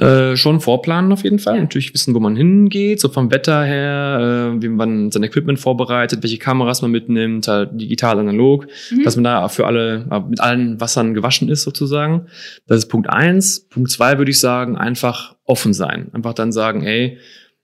[0.00, 1.56] Äh, schon vorplanen auf jeden Fall.
[1.56, 1.60] Ja.
[1.60, 6.22] Natürlich wissen, wo man hingeht, so vom Wetter her, äh, wie man sein Equipment vorbereitet,
[6.22, 9.04] welche Kameras man mitnimmt, halt digital, analog, mhm.
[9.04, 12.28] dass man da für alle, äh, mit allen Wassern gewaschen ist sozusagen.
[12.66, 13.68] Das ist Punkt eins.
[13.68, 16.08] Punkt zwei würde ich sagen, einfach offen sein.
[16.14, 17.18] Einfach dann sagen, ey,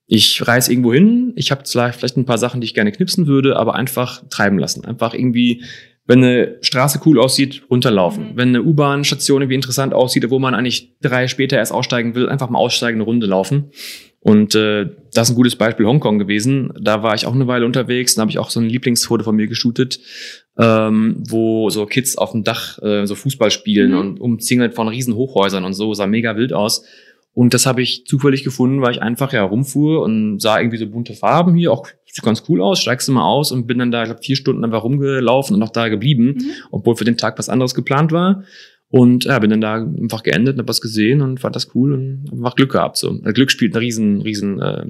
[0.06, 3.56] ich reise irgendwo hin, ich habe vielleicht ein paar Sachen, die ich gerne knipsen würde,
[3.56, 4.84] aber einfach treiben lassen.
[4.84, 5.64] Einfach irgendwie
[6.06, 8.32] wenn eine Straße cool aussieht, runterlaufen.
[8.32, 8.36] Mhm.
[8.36, 12.48] Wenn eine U-Bahn-Station irgendwie interessant aussieht, wo man eigentlich drei später erst aussteigen will, einfach
[12.48, 13.70] mal aussteigen, eine Runde laufen.
[14.20, 16.72] Und äh, das ist ein gutes Beispiel Hongkong gewesen.
[16.80, 19.36] Da war ich auch eine Weile unterwegs, da habe ich auch so ein Lieblingsfoto von
[19.36, 20.00] mir geshootet,
[20.58, 23.98] ähm, wo so Kids auf dem Dach äh, so Fußball spielen mhm.
[23.98, 26.84] und umzingelt von riesen Hochhäusern und so, sah mega wild aus.
[27.34, 30.86] Und das habe ich zufällig gefunden, weil ich einfach ja rumfuhr und sah irgendwie so
[30.86, 33.90] bunte Farben hier, auch sieht ganz cool aus, steigst du mal aus und bin dann
[33.90, 36.50] da, ich glaube, vier Stunden einfach rumgelaufen und auch da geblieben, mhm.
[36.70, 38.42] obwohl für den Tag was anderes geplant war.
[38.88, 41.92] Und ja, bin dann da einfach geendet und hab was gesehen und fand das cool
[41.92, 42.96] und einfach Glück gehabt.
[42.96, 43.10] So.
[43.10, 44.86] Also Glück spielt einen riesen, riesen äh,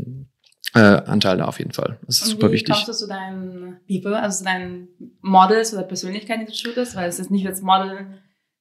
[0.75, 1.99] äh, Anteil da auf jeden Fall.
[2.07, 2.75] Das ist und super wie wichtig.
[2.75, 4.89] Wie kommst du zu deinen People, also zu deinen
[5.23, 6.95] Models oder Persönlichkeiten, die du shootest?
[6.95, 8.07] Weil es ist nicht das Model,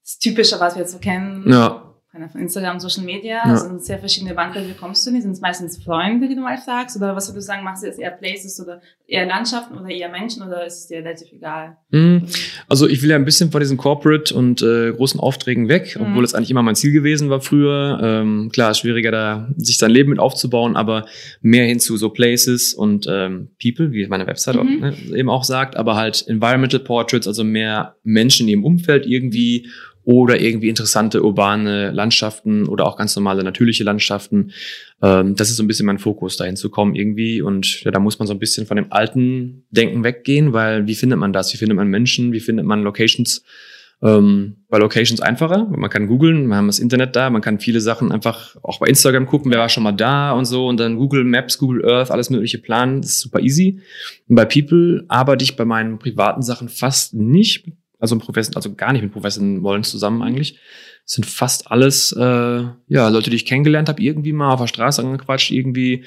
[0.03, 1.43] das Typische, was wir jetzt so kennen.
[1.47, 1.94] Ja
[2.31, 3.43] von Instagram, Social Media, ja.
[3.43, 5.23] also sehr verschiedene Banken, wie kommst du nicht?
[5.23, 6.95] Sind es meistens Freunde, die du mal fragst?
[6.95, 10.09] Oder was würdest du sagen, machst du jetzt eher Places oder eher Landschaften oder eher
[10.09, 11.77] Menschen oder ist es dir relativ egal?
[11.91, 12.27] Mhm.
[12.67, 16.07] Also ich will ja ein bisschen von diesen Corporate und äh, großen Aufträgen weg, mhm.
[16.07, 17.99] obwohl es eigentlich immer mein Ziel gewesen war früher.
[18.01, 21.05] Ähm, klar, schwieriger da, sich sein Leben mit aufzubauen, aber
[21.41, 24.61] mehr hin zu so Places und ähm, People, wie meine Website mhm.
[24.61, 29.05] auch, ne, eben auch sagt, aber halt Environmental Portraits, also mehr Menschen in ihrem Umfeld
[29.05, 29.67] irgendwie
[30.05, 34.51] oder irgendwie interessante urbane Landschaften oder auch ganz normale natürliche Landschaften.
[35.01, 37.41] Ähm, das ist so ein bisschen mein Fokus, dahin zu kommen irgendwie.
[37.41, 40.95] Und ja, da muss man so ein bisschen von dem alten Denken weggehen, weil wie
[40.95, 41.51] findet man das?
[41.53, 42.31] Wie findet man Menschen?
[42.31, 43.43] Wie findet man Locations?
[44.01, 47.79] Ähm, bei Locations einfacher, man kann googeln, wir haben das Internet da, man kann viele
[47.79, 50.97] Sachen einfach auch bei Instagram gucken, wer war schon mal da und so und dann
[50.97, 53.79] Google Maps, Google Earth, alles mögliche planen, das ist super easy.
[54.27, 57.71] Und bei People arbeite ich bei meinen privaten Sachen fast nicht
[58.13, 60.59] also, Professor, also gar nicht mit Professor Wollen zusammen eigentlich.
[61.03, 64.67] Das sind fast alles äh, ja Leute, die ich kennengelernt habe, irgendwie mal auf der
[64.67, 66.03] Straße angequatscht, irgendwie.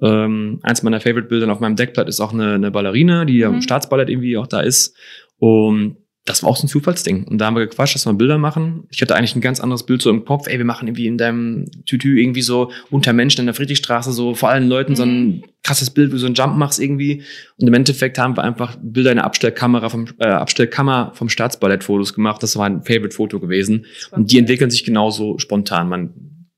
[0.00, 3.54] Ähm, eins meiner Favorite-Bilder auf meinem Deckblatt ist auch eine, eine Ballerina, die mhm.
[3.54, 4.96] im Staatsballett irgendwie auch da ist.
[5.38, 5.96] Und
[6.28, 7.24] das war auch so ein Zufallsding.
[7.24, 8.84] Und da haben wir gequatscht, dass wir Bilder machen.
[8.90, 10.46] Ich hatte eigentlich ein ganz anderes Bild so im Kopf.
[10.46, 14.34] Ey, wir machen irgendwie in deinem Tütü irgendwie so unter Menschen in der Friedrichstraße so
[14.34, 14.96] vor allen Leuten mhm.
[14.96, 15.44] so ein mhm.
[15.62, 17.22] krasses Bild, wo du so einen Jump machst irgendwie.
[17.58, 21.84] Und im Endeffekt haben wir einfach Bilder in der Abstellkamera vom, äh, Abstellkammer vom Staatsballett
[21.84, 22.42] Fotos gemacht.
[22.42, 23.86] Das war ein Favorite-Foto gewesen.
[24.10, 25.88] Und die entwickeln sich genauso spontan.
[25.88, 26.10] Man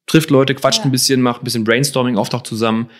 [0.07, 0.87] trifft Leute, quatscht ja.
[0.87, 2.91] ein bisschen, macht ein bisschen Brainstorming oft auch zusammen.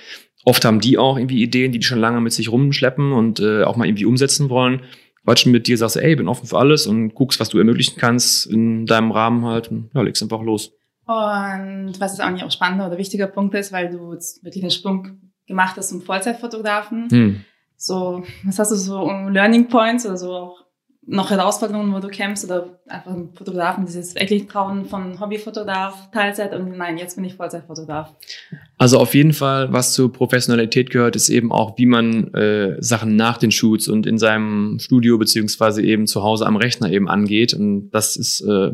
[0.45, 3.65] Oft haben die auch irgendwie Ideen, die die schon lange mit sich rumschleppen und äh,
[3.65, 4.83] auch mal irgendwie umsetzen wollen
[5.25, 8.47] quatschen mit dir, sagst, ey, bin offen für alles und guckst, was du ermöglichen kannst
[8.47, 10.73] in deinem Rahmen halt und ja, legst einfach los.
[11.07, 14.71] Und was ist eigentlich auch spannender oder wichtiger Punkt ist, weil du jetzt wirklich einen
[14.71, 17.09] Sprung gemacht hast zum Vollzeitfotografen.
[17.11, 17.45] Hm.
[17.77, 20.65] So, was hast du so Learning Points oder so auch
[21.11, 26.55] noch Herausforderungen, wo du kämpfst oder einfach ein Fotografen, dieses wirklich trauen von Hobbyfotograf, Teilzeit
[26.55, 28.15] und nein, jetzt bin ich Vollzeitfotograf.
[28.79, 33.17] Also auf jeden Fall, was zur Professionalität gehört, ist eben auch, wie man äh, Sachen
[33.17, 37.55] nach den Shoots und in seinem Studio beziehungsweise eben zu Hause am Rechner eben angeht.
[37.55, 38.71] Und das ist äh,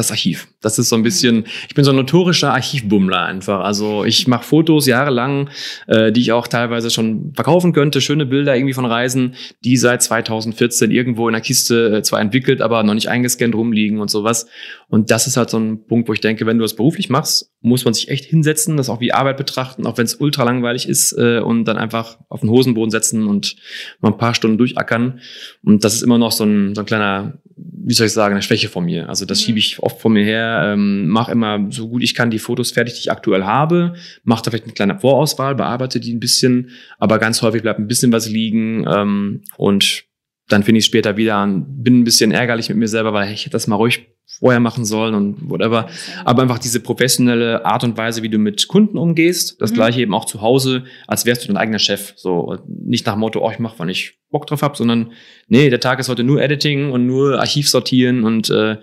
[0.00, 0.48] das Archiv.
[0.60, 3.60] Das ist so ein bisschen, ich bin so ein notorischer Archivbummler einfach.
[3.60, 5.50] Also ich mache Fotos jahrelang,
[5.86, 9.34] äh, die ich auch teilweise schon verkaufen könnte, schöne Bilder irgendwie von Reisen,
[9.64, 14.00] die seit 2014 irgendwo in der Kiste äh, zwar entwickelt, aber noch nicht eingescannt rumliegen
[14.00, 14.46] und sowas.
[14.88, 17.52] Und das ist halt so ein Punkt, wo ich denke, wenn du das beruflich machst,
[17.60, 20.88] muss man sich echt hinsetzen, das auch wie Arbeit betrachten, auch wenn es ultra langweilig
[20.88, 23.56] ist äh, und dann einfach auf den Hosenboden setzen und
[24.00, 25.20] mal ein paar Stunden durchackern.
[25.62, 27.38] Und das ist immer noch so ein, so ein kleiner
[27.82, 29.08] wie soll ich sagen, eine Schwäche von mir.
[29.08, 29.44] Also das mhm.
[29.44, 32.70] schiebe ich oft von mir her, ähm, mache immer so gut ich kann die Fotos
[32.70, 36.70] fertig, die ich aktuell habe, mache da vielleicht eine kleine Vorauswahl, bearbeite die ein bisschen,
[36.98, 40.04] aber ganz häufig bleibt ein bisschen was liegen ähm, und
[40.48, 43.42] dann finde ich später wieder und bin ein bisschen ärgerlich mit mir selber, weil ich
[43.42, 44.06] hätte das mal ruhig
[44.38, 45.88] vorher machen sollen und whatever.
[46.24, 49.74] Aber einfach diese professionelle Art und Weise, wie du mit Kunden umgehst, das mhm.
[49.74, 52.14] gleiche eben auch zu Hause, als wärst du dein eigener Chef.
[52.16, 55.12] So nicht nach dem Motto, oh, ich mach, wann ich Bock drauf hab, sondern
[55.48, 58.76] nee, der Tag ist heute nur Editing und nur Archiv sortieren und äh,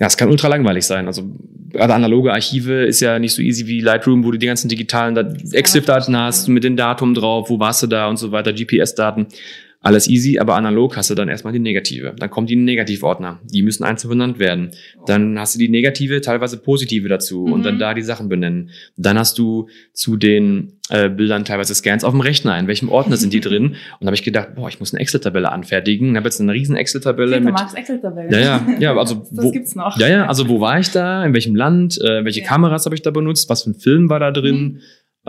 [0.00, 1.06] ja, es kann ultra langweilig sein.
[1.06, 1.30] Also
[1.70, 5.14] gerade analoge Archive ist ja nicht so easy wie Lightroom, wo du die ganzen digitalen
[5.52, 9.26] EXIF-Daten hast, mit den Datum drauf, wo warst du da und so weiter, GPS-Daten.
[9.82, 12.14] Alles easy, aber analog hast du dann erstmal die negative.
[12.18, 14.72] Dann kommen die Negativordner, die müssen einzeln benannt werden.
[15.06, 17.52] Dann hast du die negative, teilweise positive dazu mhm.
[17.52, 17.78] und dann mhm.
[17.78, 18.70] da die Sachen benennen.
[18.98, 22.58] Dann hast du zu den äh, Bildern teilweise Scans auf dem Rechner.
[22.58, 23.68] In welchem Ordner sind die drin?
[23.68, 26.10] Und da habe ich gedacht, boah, ich muss eine Excel-Tabelle anfertigen.
[26.10, 27.40] Ich habe jetzt eine riesen Excel-Tabelle.
[27.40, 28.32] Du magst Excel-Tabellen.
[28.32, 29.98] Ja, ja, ja, also das wo, gibt's noch.
[29.98, 31.24] Ja, ja, also wo war ich da?
[31.24, 31.98] In welchem Land?
[32.02, 32.46] Äh, welche ja.
[32.46, 33.48] Kameras habe ich da benutzt?
[33.48, 34.56] Was für ein Film war da drin?
[34.56, 34.80] Mhm.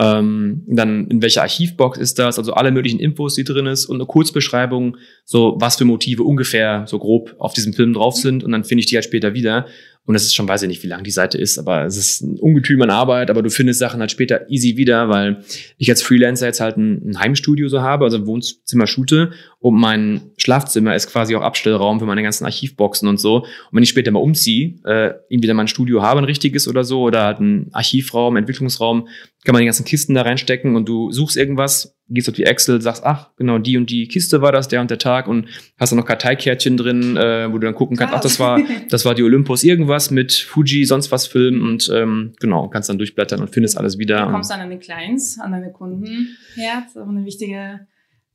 [0.02, 3.96] Ähm, dann in welcher Archivbox ist das, also alle möglichen Infos, die drin ist und
[3.96, 8.42] eine Kurzbeschreibung, so was für Motive ungefähr so grob auf diesem Film drauf sind.
[8.42, 9.66] Und dann finde ich die halt später wieder
[10.04, 12.22] und das ist schon, weiß ich nicht, wie lang die Seite ist, aber es ist
[12.22, 15.44] ein Ungetüm an Arbeit, aber du findest Sachen halt später easy wieder, weil
[15.78, 20.32] ich als Freelancer jetzt halt ein, ein Heimstudio so habe, also Wohnzimmer shoote und mein
[20.38, 23.42] Schlafzimmer ist quasi auch Abstellraum für meine ganzen Archivboxen und so.
[23.42, 27.02] Und wenn ich später mal umziehe, äh, entweder mein Studio habe ein richtiges oder so
[27.02, 29.06] oder halt ein Archivraum, Entwicklungsraum,
[29.44, 32.80] kann man die ganzen Kisten da reinstecken und du suchst irgendwas, gehst auf die Excel,
[32.80, 35.92] sagst, ach, genau, die und die Kiste war das, der und der Tag und hast
[35.92, 38.60] dann noch Karteikärtchen drin, äh, wo du dann gucken kannst, ach, das war,
[38.90, 42.98] das war die Olympus irgendwas mit Fuji, sonst was Film und ähm, genau, kannst dann
[42.98, 44.26] durchblättern und findest alles wieder.
[44.26, 47.86] Du kommst dann an deine Clients, an deine Kunden her, das ist auch eine wichtige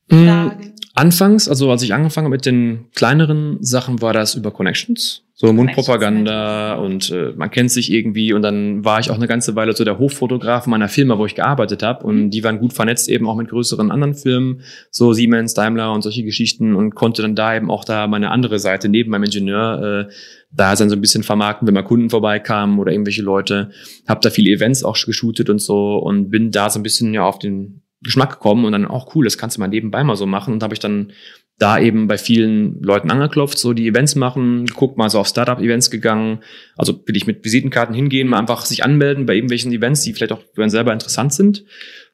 [0.09, 0.73] mm, Frage.
[0.95, 5.26] Anfangs, also als ich angefangen habe mit den kleineren Sachen, war das über Connections.
[5.39, 9.55] So Mundpropaganda und äh, man kennt sich irgendwie und dann war ich auch eine ganze
[9.55, 12.29] Weile so der Hochfotograf meiner Firma, wo ich gearbeitet habe und mhm.
[12.31, 16.23] die waren gut vernetzt eben auch mit größeren anderen Firmen, so Siemens, Daimler und solche
[16.23, 20.13] Geschichten und konnte dann da eben auch da meine andere Seite neben meinem Ingenieur äh,
[20.49, 23.69] da dann so ein bisschen vermarkten, wenn mal Kunden vorbeikamen oder irgendwelche Leute.
[24.07, 27.21] Hab da viele Events auch geshootet und so und bin da so ein bisschen ja
[27.21, 30.25] auf den Geschmack gekommen und dann auch cool, das kannst du mal nebenbei mal so
[30.25, 31.11] machen und habe ich dann
[31.57, 35.89] da eben bei vielen Leuten angeklopft, so die Events machen, guck mal so auf Startup-Events
[35.89, 36.39] gegangen,
[36.75, 40.33] also will ich mit Visitenkarten hingehen, mal einfach sich anmelden bei irgendwelchen Events, die vielleicht
[40.33, 41.63] auch für einen selber interessant sind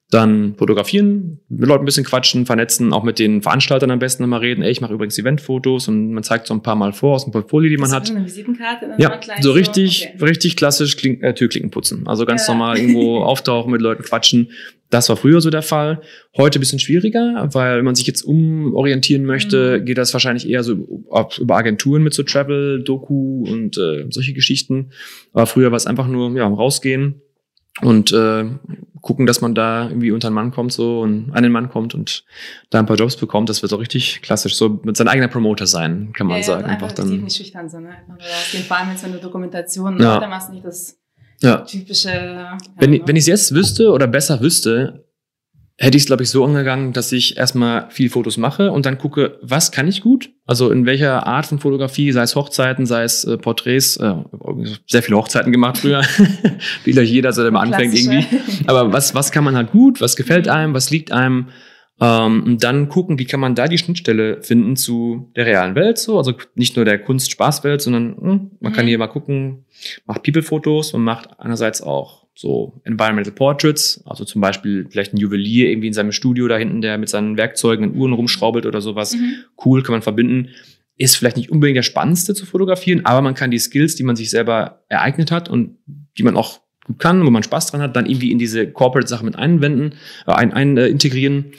[0.10, 4.42] dann fotografieren, mit Leuten ein bisschen quatschen, vernetzen, auch mit den Veranstaltern am besten nochmal
[4.42, 4.62] reden.
[4.62, 7.32] Ey, ich mache übrigens Eventfotos und man zeigt so ein paar Mal vor aus dem
[7.32, 8.12] Portfolio, die man hat.
[8.12, 10.26] Eine Visitenkarte ja, so richtig, okay.
[10.26, 12.08] richtig klassisch Kling, äh, Türklinken putzen.
[12.08, 12.54] Also ganz ja.
[12.54, 14.52] normal irgendwo auftauchen, mit Leuten quatschen.
[14.92, 16.02] Das war früher so der Fall.
[16.38, 19.86] Heute ein bisschen schwieriger, weil wenn man sich jetzt umorientieren möchte, mhm.
[19.86, 20.74] geht das wahrscheinlich eher so
[21.40, 24.92] über Agenturen mit so Travel, Doku und äh, solche Geschichten.
[25.34, 27.22] Aber früher war es einfach nur ja, rausgehen
[27.82, 28.46] und äh,
[29.04, 31.94] gucken, dass man da irgendwie unter einen Mann kommt so und an den Mann kommt
[31.94, 32.24] und
[32.70, 33.50] da ein paar Jobs bekommt.
[33.50, 36.62] Das wird so richtig klassisch, so mit sein eigener Promoter sein, kann man ja, sagen.
[36.62, 37.98] Ja, einfach, einfach dann nicht schüchtern sein, ne?
[38.66, 40.26] Vor allem jetzt, wenn du Dokumentation ja.
[40.28, 40.98] machst, nicht das
[41.42, 41.58] ja.
[41.58, 42.10] typische.
[42.10, 45.03] Ja, wenn, wenn ich es jetzt wüsste oder besser wüsste,
[45.78, 48.98] hätte ich es, glaube ich, so angegangen, dass ich erstmal viel Fotos mache und dann
[48.98, 50.30] gucke, was kann ich gut?
[50.46, 54.14] Also in welcher Art von Fotografie, sei es Hochzeiten, sei es äh, Porträts, äh,
[54.88, 56.02] sehr viele Hochzeiten gemacht früher,
[56.84, 58.26] wie gleich jeder, der mal anfängt irgendwie.
[58.68, 61.48] Aber was, was kann man halt gut, was gefällt einem, was liegt einem?
[62.00, 65.98] Ähm, und dann gucken, wie kann man da die Schnittstelle finden zu der realen Welt,
[65.98, 68.76] so, also nicht nur der Kunst-Spaß-Welt, sondern mh, hm, man mhm.
[68.76, 69.66] kann hier mal gucken,
[70.06, 75.70] macht People-Fotos und macht einerseits auch so Environmental Portraits, also zum Beispiel vielleicht ein Juwelier
[75.70, 79.16] irgendwie in seinem Studio da hinten, der mit seinen Werkzeugen in Uhren rumschraubelt oder sowas.
[79.16, 79.36] Mhm.
[79.64, 80.50] Cool, kann man verbinden.
[80.98, 84.16] Ist vielleicht nicht unbedingt der spannendste zu fotografieren, aber man kann die Skills, die man
[84.16, 85.78] sich selber ereignet hat und
[86.18, 89.24] die man auch gut kann, wo man Spaß dran hat, dann irgendwie in diese Corporate-Sache
[89.24, 89.96] mit einwenden,
[90.28, 91.54] äh, ein, ein, äh, integrieren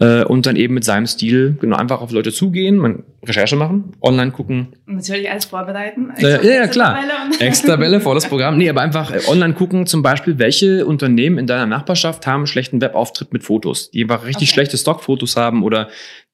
[0.00, 3.92] äh, und dann eben mit seinem Stil genau einfach auf Leute zugehen, man Recherche machen,
[4.00, 4.68] online gucken.
[4.86, 6.10] Natürlich alles vorbereiten.
[6.16, 6.98] Äh, ja, ja, klar.
[7.40, 8.56] Excel-Tabelle, volles Programm.
[8.58, 12.46] Nee, aber einfach äh, online gucken, zum Beispiel, welche Unternehmen in deiner Nachbarschaft haben einen
[12.46, 14.54] schlechten Webauftritt mit Fotos, die einfach richtig okay.
[14.54, 15.88] schlechte Stockfotos haben oder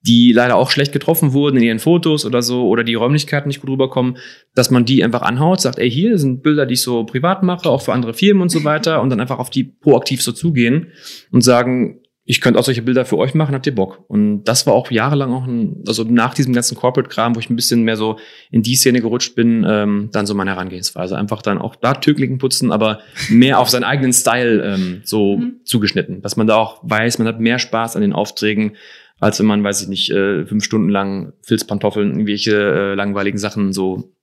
[0.07, 3.62] die leider auch schlecht getroffen wurden in ihren Fotos oder so oder die Räumlichkeiten nicht
[3.62, 4.18] gut rüberkommen,
[4.55, 7.70] dass man die einfach anhaut, sagt, ey, hier sind Bilder, die ich so privat mache,
[7.70, 10.88] auch für andere Firmen und so weiter und dann einfach auf die proaktiv so zugehen
[11.33, 14.03] und sagen, ich könnte auch solche Bilder für euch machen, habt ihr Bock?
[14.09, 17.57] Und das war auch jahrelang auch ein, also nach diesem ganzen Corporate-Kram, wo ich ein
[17.57, 18.19] bisschen mehr so
[18.51, 21.19] in die Szene gerutscht bin, ähm, dann so meine Herangehensweise.
[21.19, 25.61] Einfach dann auch da Türklinken putzen, aber mehr auf seinen eigenen Style ähm, so mhm.
[25.65, 26.23] zugeschnitten.
[26.23, 28.77] Dass man da auch weiß, man hat mehr Spaß an den Aufträgen,
[29.21, 33.75] als wenn man, weiß ich nicht, äh, fünf Stunden lang Filzpantoffeln, irgendwelche äh, langweiligen Sachen
[33.75, 34.15] so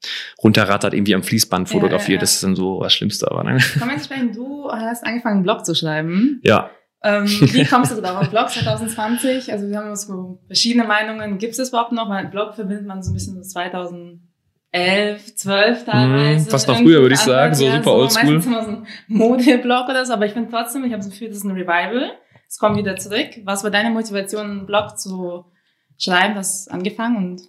[0.43, 2.07] runterrattert, irgendwie am Fließband fotografiert.
[2.07, 2.21] Ja, ja, ja.
[2.21, 3.29] Das ist dann so das Schlimmste.
[3.29, 3.59] Aber ne?
[3.79, 6.41] Komm jetzt sprechen, du hast angefangen, einen Blog zu schreiben.
[6.43, 6.71] Ja.
[7.03, 8.29] Ähm, wie kommst du darauf?
[8.29, 11.37] Blog 2020, also wir haben so verschiedene Meinungen.
[11.37, 12.09] Gibt es das überhaupt noch?
[12.09, 16.47] Weil Blog verbindet man so ein bisschen so 2011, 12 teilweise.
[16.47, 18.23] Mm, fast noch früher, würde ich sagen, so super oldschool.
[18.23, 21.29] Meistens immer so ein Modeblog oder so, aber ich finde trotzdem, ich habe so viel,
[21.29, 22.11] das ist ein Revival.
[22.47, 23.29] Es kommt wieder zurück.
[23.45, 25.45] Was war deine Motivation, einen Blog zu
[25.97, 26.35] schreiben?
[26.35, 27.41] Das angefangen und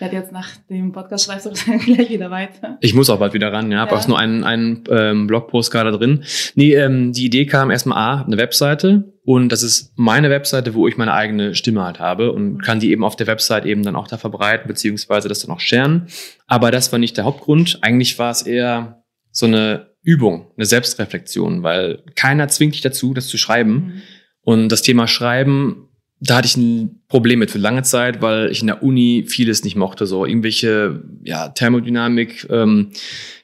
[0.00, 2.78] werde jetzt nach dem Podcast schreibst du gleich wieder weiter.
[2.80, 3.78] Ich muss auch bald wieder ran, ja.
[3.78, 6.24] Habe auch nur einen, einen ähm, Blogpost gerade drin.
[6.54, 10.88] Nee, ähm, die Idee kam erstmal A, eine Webseite und das ist meine Webseite, wo
[10.88, 12.58] ich meine eigene Stimme halt habe und mhm.
[12.58, 15.60] kann die eben auf der Website eben dann auch da verbreiten, beziehungsweise das dann auch
[15.60, 16.06] sharen.
[16.46, 17.78] Aber das war nicht der Hauptgrund.
[17.82, 23.28] Eigentlich war es eher so eine Übung, eine Selbstreflexion, weil keiner zwingt dich dazu, das
[23.28, 23.72] zu schreiben.
[23.72, 24.02] Mhm.
[24.42, 25.89] Und das Thema Schreiben
[26.20, 29.64] da hatte ich ein Problem mit für lange Zeit, weil ich in der Uni vieles
[29.64, 32.90] nicht mochte, so irgendwelche ja, Thermodynamik, ähm,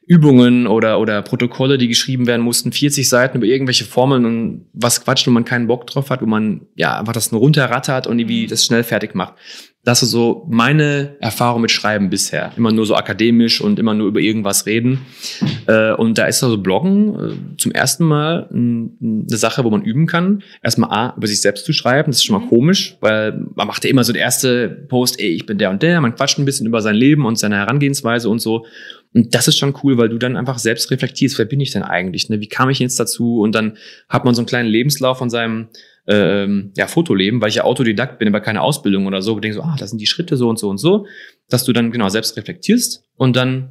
[0.06, 5.02] Übungen oder, oder Protokolle, die geschrieben werden mussten, 40 Seiten über irgendwelche Formeln und was
[5.02, 8.18] Quatsch, wo man keinen Bock drauf hat, wo man ja einfach das nur runterrattert und
[8.18, 8.48] irgendwie mhm.
[8.48, 9.34] das schnell fertig macht.
[9.86, 12.50] Das ist so meine Erfahrung mit Schreiben bisher.
[12.56, 15.06] Immer nur so akademisch und immer nur über irgendwas reden.
[15.68, 20.06] Äh, und da ist also Bloggen äh, zum ersten Mal eine Sache, wo man üben
[20.06, 20.42] kann.
[20.60, 22.10] Erstmal A, über sich selbst zu schreiben.
[22.10, 22.50] Das ist schon mal mhm.
[22.50, 25.82] komisch, weil man macht ja immer so der erste Post, ey, ich bin der und
[25.84, 26.00] der.
[26.00, 28.66] Man quatscht ein bisschen über sein Leben und seine Herangehensweise und so.
[29.16, 31.82] Und das ist schon cool, weil du dann einfach selbst reflektierst, wer bin ich denn
[31.82, 32.28] eigentlich?
[32.28, 32.38] Ne?
[32.40, 33.40] Wie kam ich jetzt dazu?
[33.40, 33.78] Und dann
[34.10, 35.68] hat man so einen kleinen Lebenslauf von seinem
[36.06, 39.62] ähm, ja, Fotoleben, weil ich ja Autodidakt bin, aber keine Ausbildung oder so, und so,
[39.62, 41.06] ah, das sind die Schritte so und so und so,
[41.48, 43.70] dass du dann genau selbst reflektierst und dann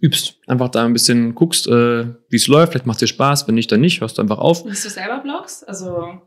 [0.00, 0.36] übst.
[0.46, 3.72] Einfach da ein bisschen guckst, äh, wie es läuft, vielleicht macht dir Spaß, wenn nicht,
[3.72, 4.64] dann nicht, hörst du einfach auf.
[4.64, 5.64] Bist du selber Blogs?
[5.64, 6.20] Also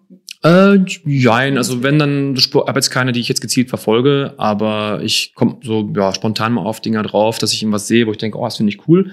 [0.44, 5.02] äh, jein, also wenn dann, ich habe jetzt keine, die ich jetzt gezielt verfolge, aber
[5.04, 8.18] ich komme so ja, spontan mal auf Dinger drauf, dass ich irgendwas sehe, wo ich
[8.18, 9.12] denke, oh, das finde ich cool.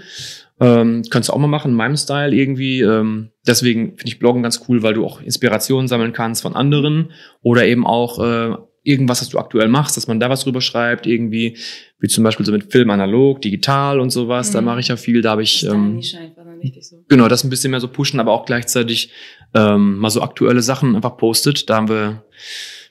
[0.58, 2.80] Ähm, könntest du auch mal machen, in meinem Style irgendwie.
[2.80, 7.10] Ähm, deswegen finde ich Bloggen ganz cool, weil du auch Inspirationen sammeln kannst von anderen
[7.42, 11.06] oder eben auch äh, irgendwas, was du aktuell machst, dass man da was drüber schreibt,
[11.06, 11.58] irgendwie,
[11.98, 14.54] wie zum Beispiel so mit Film analog, digital und sowas, mhm.
[14.54, 17.04] da mache ich ja viel, da habe ich ähm, so.
[17.08, 19.10] genau das ein bisschen mehr so pushen, aber auch gleichzeitig
[19.54, 21.68] ähm, mal so aktuelle Sachen einfach postet.
[21.68, 22.22] Da haben wir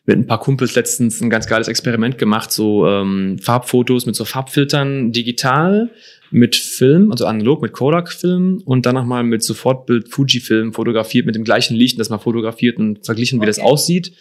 [0.05, 4.23] mit ein paar Kumpels letztens ein ganz geiles Experiment gemacht, so ähm, Farbfotos mit so
[4.23, 5.89] Farbfiltern digital
[6.31, 11.43] mit Film, also analog mit Kodak-Film und dann nochmal mit Sofortbild Fuji-Film fotografiert mit dem
[11.43, 13.47] gleichen Licht, das mal fotografiert und verglichen, wie okay.
[13.47, 14.11] das aussieht.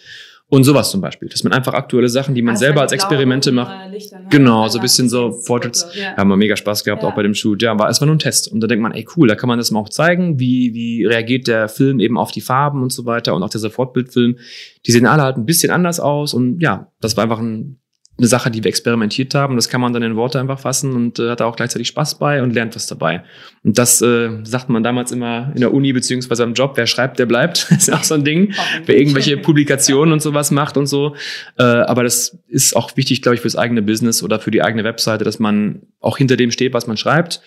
[0.47, 3.51] Und sowas zum Beispiel, dass man einfach aktuelle Sachen, die man also selber als Experimente
[3.51, 4.27] macht, Lichter, ne?
[4.29, 6.15] genau, so ein bisschen so Portraits, ja.
[6.15, 7.09] haben wir mega Spaß gehabt, ja.
[7.09, 8.51] auch bei dem Shoot, ja, war, es war nur ein Test.
[8.51, 11.03] Und da denkt man, ey cool, da kann man das mal auch zeigen, wie, wie
[11.05, 14.37] reagiert der Film eben auf die Farben und so weiter und auch der Sofortbildfilm.
[14.85, 17.79] Die sehen alle halt ein bisschen anders aus und ja, das war einfach ein
[18.17, 19.55] eine Sache, die wir experimentiert haben.
[19.55, 22.17] Das kann man dann in Worte einfach fassen und äh, hat da auch gleichzeitig Spaß
[22.17, 23.23] bei und lernt was dabei.
[23.63, 26.73] Und das äh, sagt man damals immer in der Uni beziehungsweise am Job.
[26.75, 27.67] Wer schreibt, der bleibt.
[27.69, 28.53] das ist auch so ein Ding.
[28.85, 31.15] Wer irgendwelche Publikationen und sowas macht und so.
[31.57, 34.85] Äh, aber das ist auch wichtig, glaube ich, fürs eigene Business oder für die eigene
[34.85, 37.41] Webseite, dass man auch hinter dem steht, was man schreibt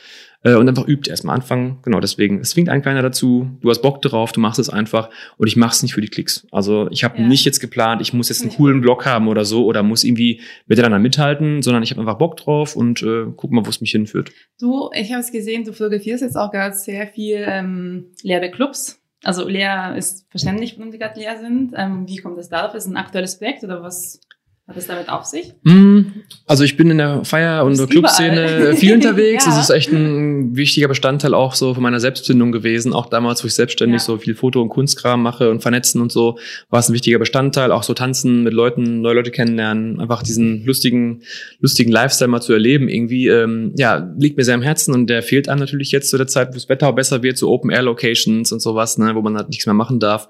[0.44, 1.78] äh, und einfach übt erstmal anfangen.
[1.82, 3.50] Genau, deswegen, es zwingt einen keiner dazu.
[3.60, 6.08] Du hast Bock drauf, du machst es einfach und ich mache es nicht für die
[6.08, 6.46] Klicks.
[6.50, 7.26] Also ich habe ja.
[7.26, 10.40] nicht jetzt geplant, ich muss jetzt einen coolen Blog haben oder so oder muss irgendwie
[10.66, 13.90] miteinander mithalten, sondern ich habe einfach Bock drauf und äh, guck mal, wo es mich
[13.90, 14.30] hinführt.
[14.60, 19.00] Du, ich habe es gesehen, du fotografierst jetzt auch gerade sehr viel ähm, Lehrclubs.
[19.24, 21.72] Also Lehr ist verständlich, warum die gerade leer sind.
[21.76, 22.74] Ähm, wie kommt das darauf?
[22.74, 24.20] Ist es ein aktuelles Projekt oder was
[24.68, 25.54] hat es damit auf sich?
[25.62, 26.00] Mm,
[26.46, 29.46] also ich bin in der Feier- und Clubszene viel unterwegs.
[29.46, 29.52] ja.
[29.52, 32.92] Das ist echt ein wichtiger Bestandteil auch so von meiner Selbstfindung gewesen.
[32.92, 34.04] Auch damals, wo ich selbstständig ja.
[34.04, 37.72] so viel Foto- und Kunstkram mache und vernetzen und so, war es ein wichtiger Bestandteil.
[37.72, 41.22] Auch so tanzen mit Leuten, neue Leute kennenlernen, einfach diesen lustigen,
[41.60, 42.90] lustigen Lifestyle mal zu erleben.
[42.90, 46.18] Irgendwie, ähm, ja, liegt mir sehr am Herzen und der fehlt einem natürlich jetzt zu
[46.18, 49.34] der Zeit, wo das Wetter auch besser wird, so Open-Air-Locations und sowas, ne, wo man
[49.34, 50.28] halt nichts mehr machen darf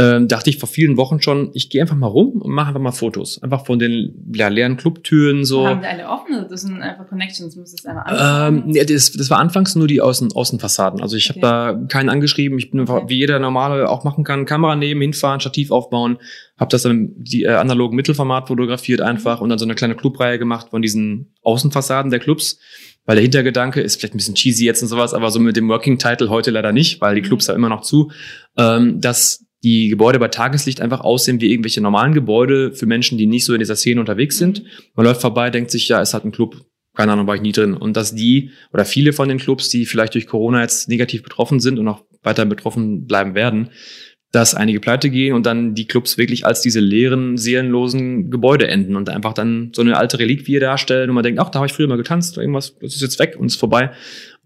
[0.00, 2.80] ähm, dachte ich vor vielen Wochen schon, ich gehe einfach mal rum und mache einfach
[2.80, 3.42] mal Fotos.
[3.42, 5.66] Einfach von den ja, leeren Clubtüren so.
[5.66, 6.46] Haben die alle offen?
[6.48, 10.00] Das sind einfach Connections, muss es einfach ähm, nee, das, das war anfangs nur die
[10.00, 11.02] Außen, Außenfassaden.
[11.02, 11.42] Also ich okay.
[11.42, 12.58] habe da keinen angeschrieben.
[12.58, 13.04] Ich bin okay.
[13.08, 16.16] wie jeder normale auch machen kann, Kamera nehmen, hinfahren, Stativ aufbauen.
[16.58, 20.38] Habe das dann die äh, analogen Mittelformat fotografiert einfach und dann so eine kleine Clubreihe
[20.38, 22.58] gemacht von diesen Außenfassaden der Clubs
[23.06, 25.68] weil der Hintergedanke ist vielleicht ein bisschen cheesy jetzt und sowas, aber so mit dem
[25.68, 27.26] Working Title heute leider nicht, weil die mhm.
[27.26, 28.12] Clubs ja immer noch zu,
[28.56, 33.26] ähm, dass die Gebäude bei Tageslicht einfach aussehen wie irgendwelche normalen Gebäude für Menschen, die
[33.26, 34.62] nicht so in dieser Szene unterwegs sind.
[34.62, 34.68] Mhm.
[34.94, 37.52] Man läuft vorbei, denkt sich, ja, es hat ein Club, keine Ahnung, war ich nie
[37.52, 37.74] drin.
[37.74, 41.60] Und dass die oder viele von den Clubs, die vielleicht durch Corona jetzt negativ betroffen
[41.60, 43.70] sind und auch weiter betroffen bleiben werden,
[44.32, 48.94] dass einige pleite gehen und dann die Clubs wirklich als diese leeren, seelenlosen Gebäude enden
[48.94, 51.72] und einfach dann so eine alte Reliquie darstellen und man denkt, ach, da habe ich
[51.72, 53.90] früher mal getanzt, irgendwas, das ist jetzt weg und ist vorbei.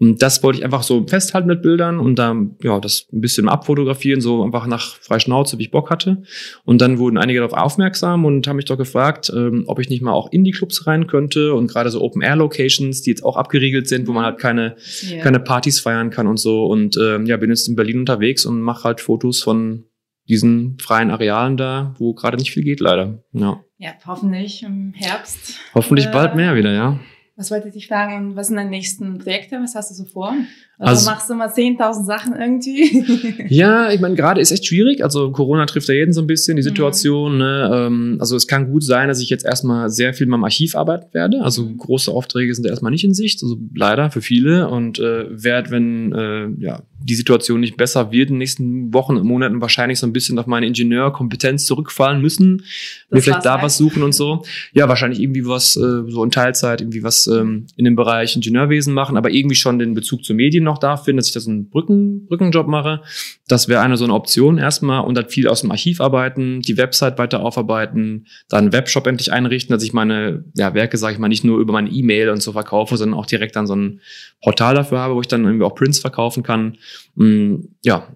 [0.01, 3.49] Und das wollte ich einfach so festhalten mit Bildern und dann, ja, das ein bisschen
[3.49, 6.23] abfotografieren, so einfach nach frei Schnauze, wie ich Bock hatte.
[6.65, 10.03] Und dann wurden einige darauf aufmerksam und haben mich doch gefragt, ähm, ob ich nicht
[10.03, 13.89] mal auch in die Clubs rein könnte und gerade so Open-Air-Locations, die jetzt auch abgeriegelt
[13.89, 14.75] sind, wo man halt keine,
[15.09, 15.23] yeah.
[15.23, 16.67] keine Partys feiern kann und so.
[16.67, 19.85] Und ähm, ja, bin jetzt in Berlin unterwegs und mache halt Fotos von
[20.29, 23.23] diesen freien Arealen da, wo gerade nicht viel geht, leider.
[23.33, 25.61] Ja, ja hoffentlich im Herbst.
[25.75, 26.99] Hoffentlich äh, bald mehr wieder, ja.
[27.37, 28.37] Was wollte ich dich fragen?
[28.37, 29.61] Was sind deine nächsten Projekte?
[29.61, 30.35] Was hast du so vor?
[30.79, 33.45] Also, also machst du mal 10.000 Sachen irgendwie?
[33.49, 35.05] ja, ich meine, gerade ist echt schwierig.
[35.05, 36.69] Also Corona trifft ja jeden so ein bisschen, die mhm.
[36.69, 37.33] Situation.
[37.35, 37.39] Mhm.
[37.39, 37.71] Ne?
[37.73, 40.75] Ähm, also es kann gut sein, dass ich jetzt erstmal sehr viel mit dem Archiv
[40.75, 41.43] arbeiten werde.
[41.43, 41.79] Also mhm.
[41.79, 44.69] große Aufträge sind erstmal nicht in Sicht, also leider für viele.
[44.69, 49.17] Und äh, werde, wenn äh, ja, die Situation nicht besser wird in den nächsten Wochen
[49.17, 52.59] und Monaten wahrscheinlich so ein bisschen auf meine Ingenieurkompetenz zurückfallen müssen,
[53.11, 54.43] das mir vielleicht da was suchen und so.
[54.73, 58.95] Ja, wahrscheinlich irgendwie was äh, so in Teilzeit, irgendwie was ähm, in dem Bereich Ingenieurwesen
[58.95, 61.51] machen, aber irgendwie schon den Bezug zu Medien noch da finden, dass ich da so
[61.51, 63.03] einen Brücken, Brückenjob mache.
[63.47, 66.77] Das wäre eine so eine Option erstmal und dann viel aus dem Archiv arbeiten, die
[66.77, 71.29] Website weiter aufarbeiten, dann Webshop endlich einrichten, dass ich meine ja, Werke, sage ich mal,
[71.29, 74.01] nicht nur über meine E-Mail und so verkaufe, sondern auch direkt dann so ein
[74.43, 76.79] Portal dafür habe, wo ich dann irgendwie auch Prints verkaufen kann.
[77.15, 78.09] Mm, ja,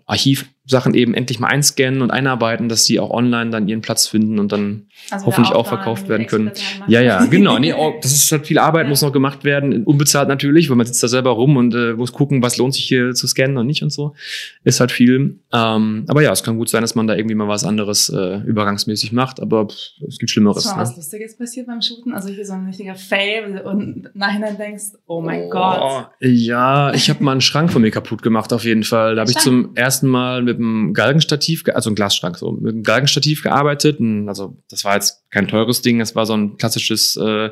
[0.68, 4.38] Archivsachen eben endlich mal einscannen und einarbeiten, dass die auch online dann ihren Platz finden
[4.38, 6.50] und dann also hoffentlich auch verkauft werden können.
[6.86, 7.58] Ja, ja, genau.
[7.58, 8.88] Nee, auch, das ist halt viel Arbeit, ja.
[8.90, 9.84] muss noch gemacht werden.
[9.84, 12.84] Unbezahlt natürlich, weil man sitzt da selber rum und äh, muss gucken, was lohnt sich
[12.84, 14.14] hier zu scannen und nicht und so.
[14.64, 15.38] Ist halt viel.
[15.52, 18.40] Ähm, aber ja, es kann gut sein, dass man da irgendwie mal was anderes äh,
[18.42, 20.66] übergangsmäßig macht, aber pff, es gibt Schlimmeres.
[20.66, 20.82] Ist ne?
[20.82, 22.12] was Lustiges passiert beim Shooten?
[22.12, 26.08] Also hier so ein richtiger Fail und nachher denkst, oh mein oh, Gott.
[26.20, 29.14] Ja, ich habe mal einen Schrank von mir kaputt gemacht auf jeden Fall.
[29.14, 32.82] Da habe ich zum ersten Mal mit einem Galgenstativ, also ein Glasschrank, so mit einem
[32.82, 34.00] Galgenstativ gearbeitet.
[34.00, 37.50] Und also das war jetzt kein teures Ding, es war so ein klassisches äh,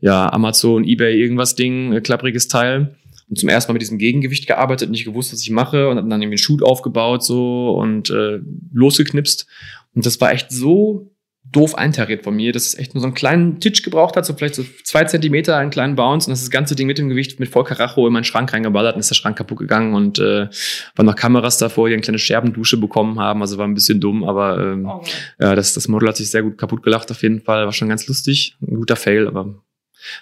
[0.00, 2.96] ja Amazon, eBay irgendwas Ding, äh, klappriges Teil
[3.28, 6.10] und zum ersten Mal mit diesem Gegengewicht gearbeitet, nicht gewusst, was ich mache und dann
[6.10, 8.40] irgendwie einen Shoot aufgebaut so und äh,
[8.72, 9.46] losgeknipst.
[9.94, 11.09] Und das war echt so
[11.52, 14.34] doof eintariert von mir, dass es echt nur so einen kleinen Titch gebraucht hat, so
[14.34, 17.40] vielleicht so zwei Zentimeter, einen kleinen Bounce und das, das ganze Ding mit dem Gewicht
[17.40, 20.48] mit voll Karacho in meinen Schrank reingeballert und ist der Schrank kaputt gegangen und äh,
[20.94, 24.22] waren noch Kameras davor, die eine kleine Scherbendusche bekommen haben, also war ein bisschen dumm,
[24.22, 25.02] aber ähm, oh.
[25.40, 27.88] ja, das, das Model hat sich sehr gut kaputt gelacht auf jeden Fall, war schon
[27.88, 29.54] ganz lustig, ein guter Fail, aber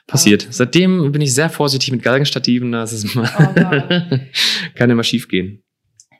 [0.06, 0.46] passiert.
[0.48, 0.52] Oh.
[0.52, 4.18] Seitdem bin ich sehr vorsichtig mit Galgenstativen, das ist mal oh,
[4.74, 5.62] kann immer schief gehen.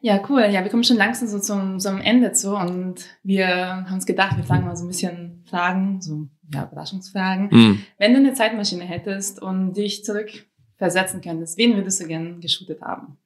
[0.00, 0.42] Ja, cool.
[0.50, 4.36] Ja, wir kommen schon langsam so zum, zum Ende zu und wir haben uns gedacht,
[4.36, 7.48] wir fragen mal so ein bisschen Fragen, so ja, Überraschungsfragen.
[7.50, 7.82] Mhm.
[7.98, 13.18] Wenn du eine Zeitmaschine hättest und dich zurückversetzen könntest, wen würdest du gern geshootet haben?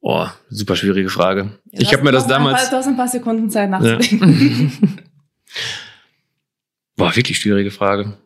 [0.00, 1.58] Oh, super schwierige Frage.
[1.70, 2.62] Ja, ich habe mir das damals.
[2.62, 4.70] Paar, du hast ein paar Sekunden Zeit nachzudenken.
[4.82, 4.88] Ja.
[6.96, 8.18] Boah, wirklich schwierige Frage.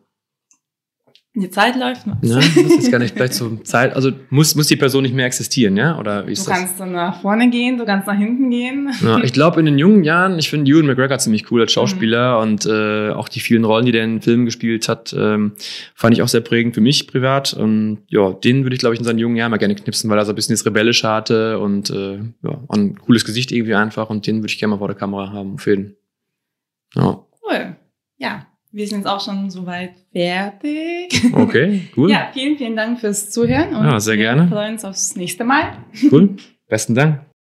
[1.35, 2.17] Die Zeit läuft noch.
[2.23, 3.95] Ja, das ist gar nicht vielleicht so Zeit.
[3.95, 5.99] Also muss, muss die Person nicht mehr existieren, ja?
[5.99, 8.89] Oder wie ist du kannst dann nach vorne gehen, du kannst nach hinten gehen.
[9.03, 12.37] Ja, ich glaube, in den jungen Jahren, ich finde Ewan McGregor ziemlich cool als Schauspieler
[12.37, 12.41] mhm.
[12.41, 15.53] und äh, auch die vielen Rollen, die der in Filmen gespielt hat, ähm,
[15.93, 17.53] fand ich auch sehr prägend für mich privat.
[17.53, 20.17] Und ja, den würde ich, glaube ich, in seinen jungen Jahren mal gerne knipsen, weil
[20.17, 24.09] er so ein bisschen das Rebellische hatte und äh, ja, ein cooles Gesicht irgendwie einfach
[24.09, 25.95] und den würde ich gerne mal vor der Kamera haben, auf jeden
[26.95, 27.23] Ja.
[27.43, 27.75] Cool.
[28.17, 31.33] Ja, wir sind jetzt auch schon soweit fertig.
[31.33, 32.11] Okay, cool.
[32.11, 34.43] Ja, vielen, vielen Dank fürs Zuhören und ja, sehr gerne.
[34.43, 35.77] wir freuen uns aufs nächste Mal.
[36.11, 36.35] Cool.
[36.67, 37.28] Besten Dank.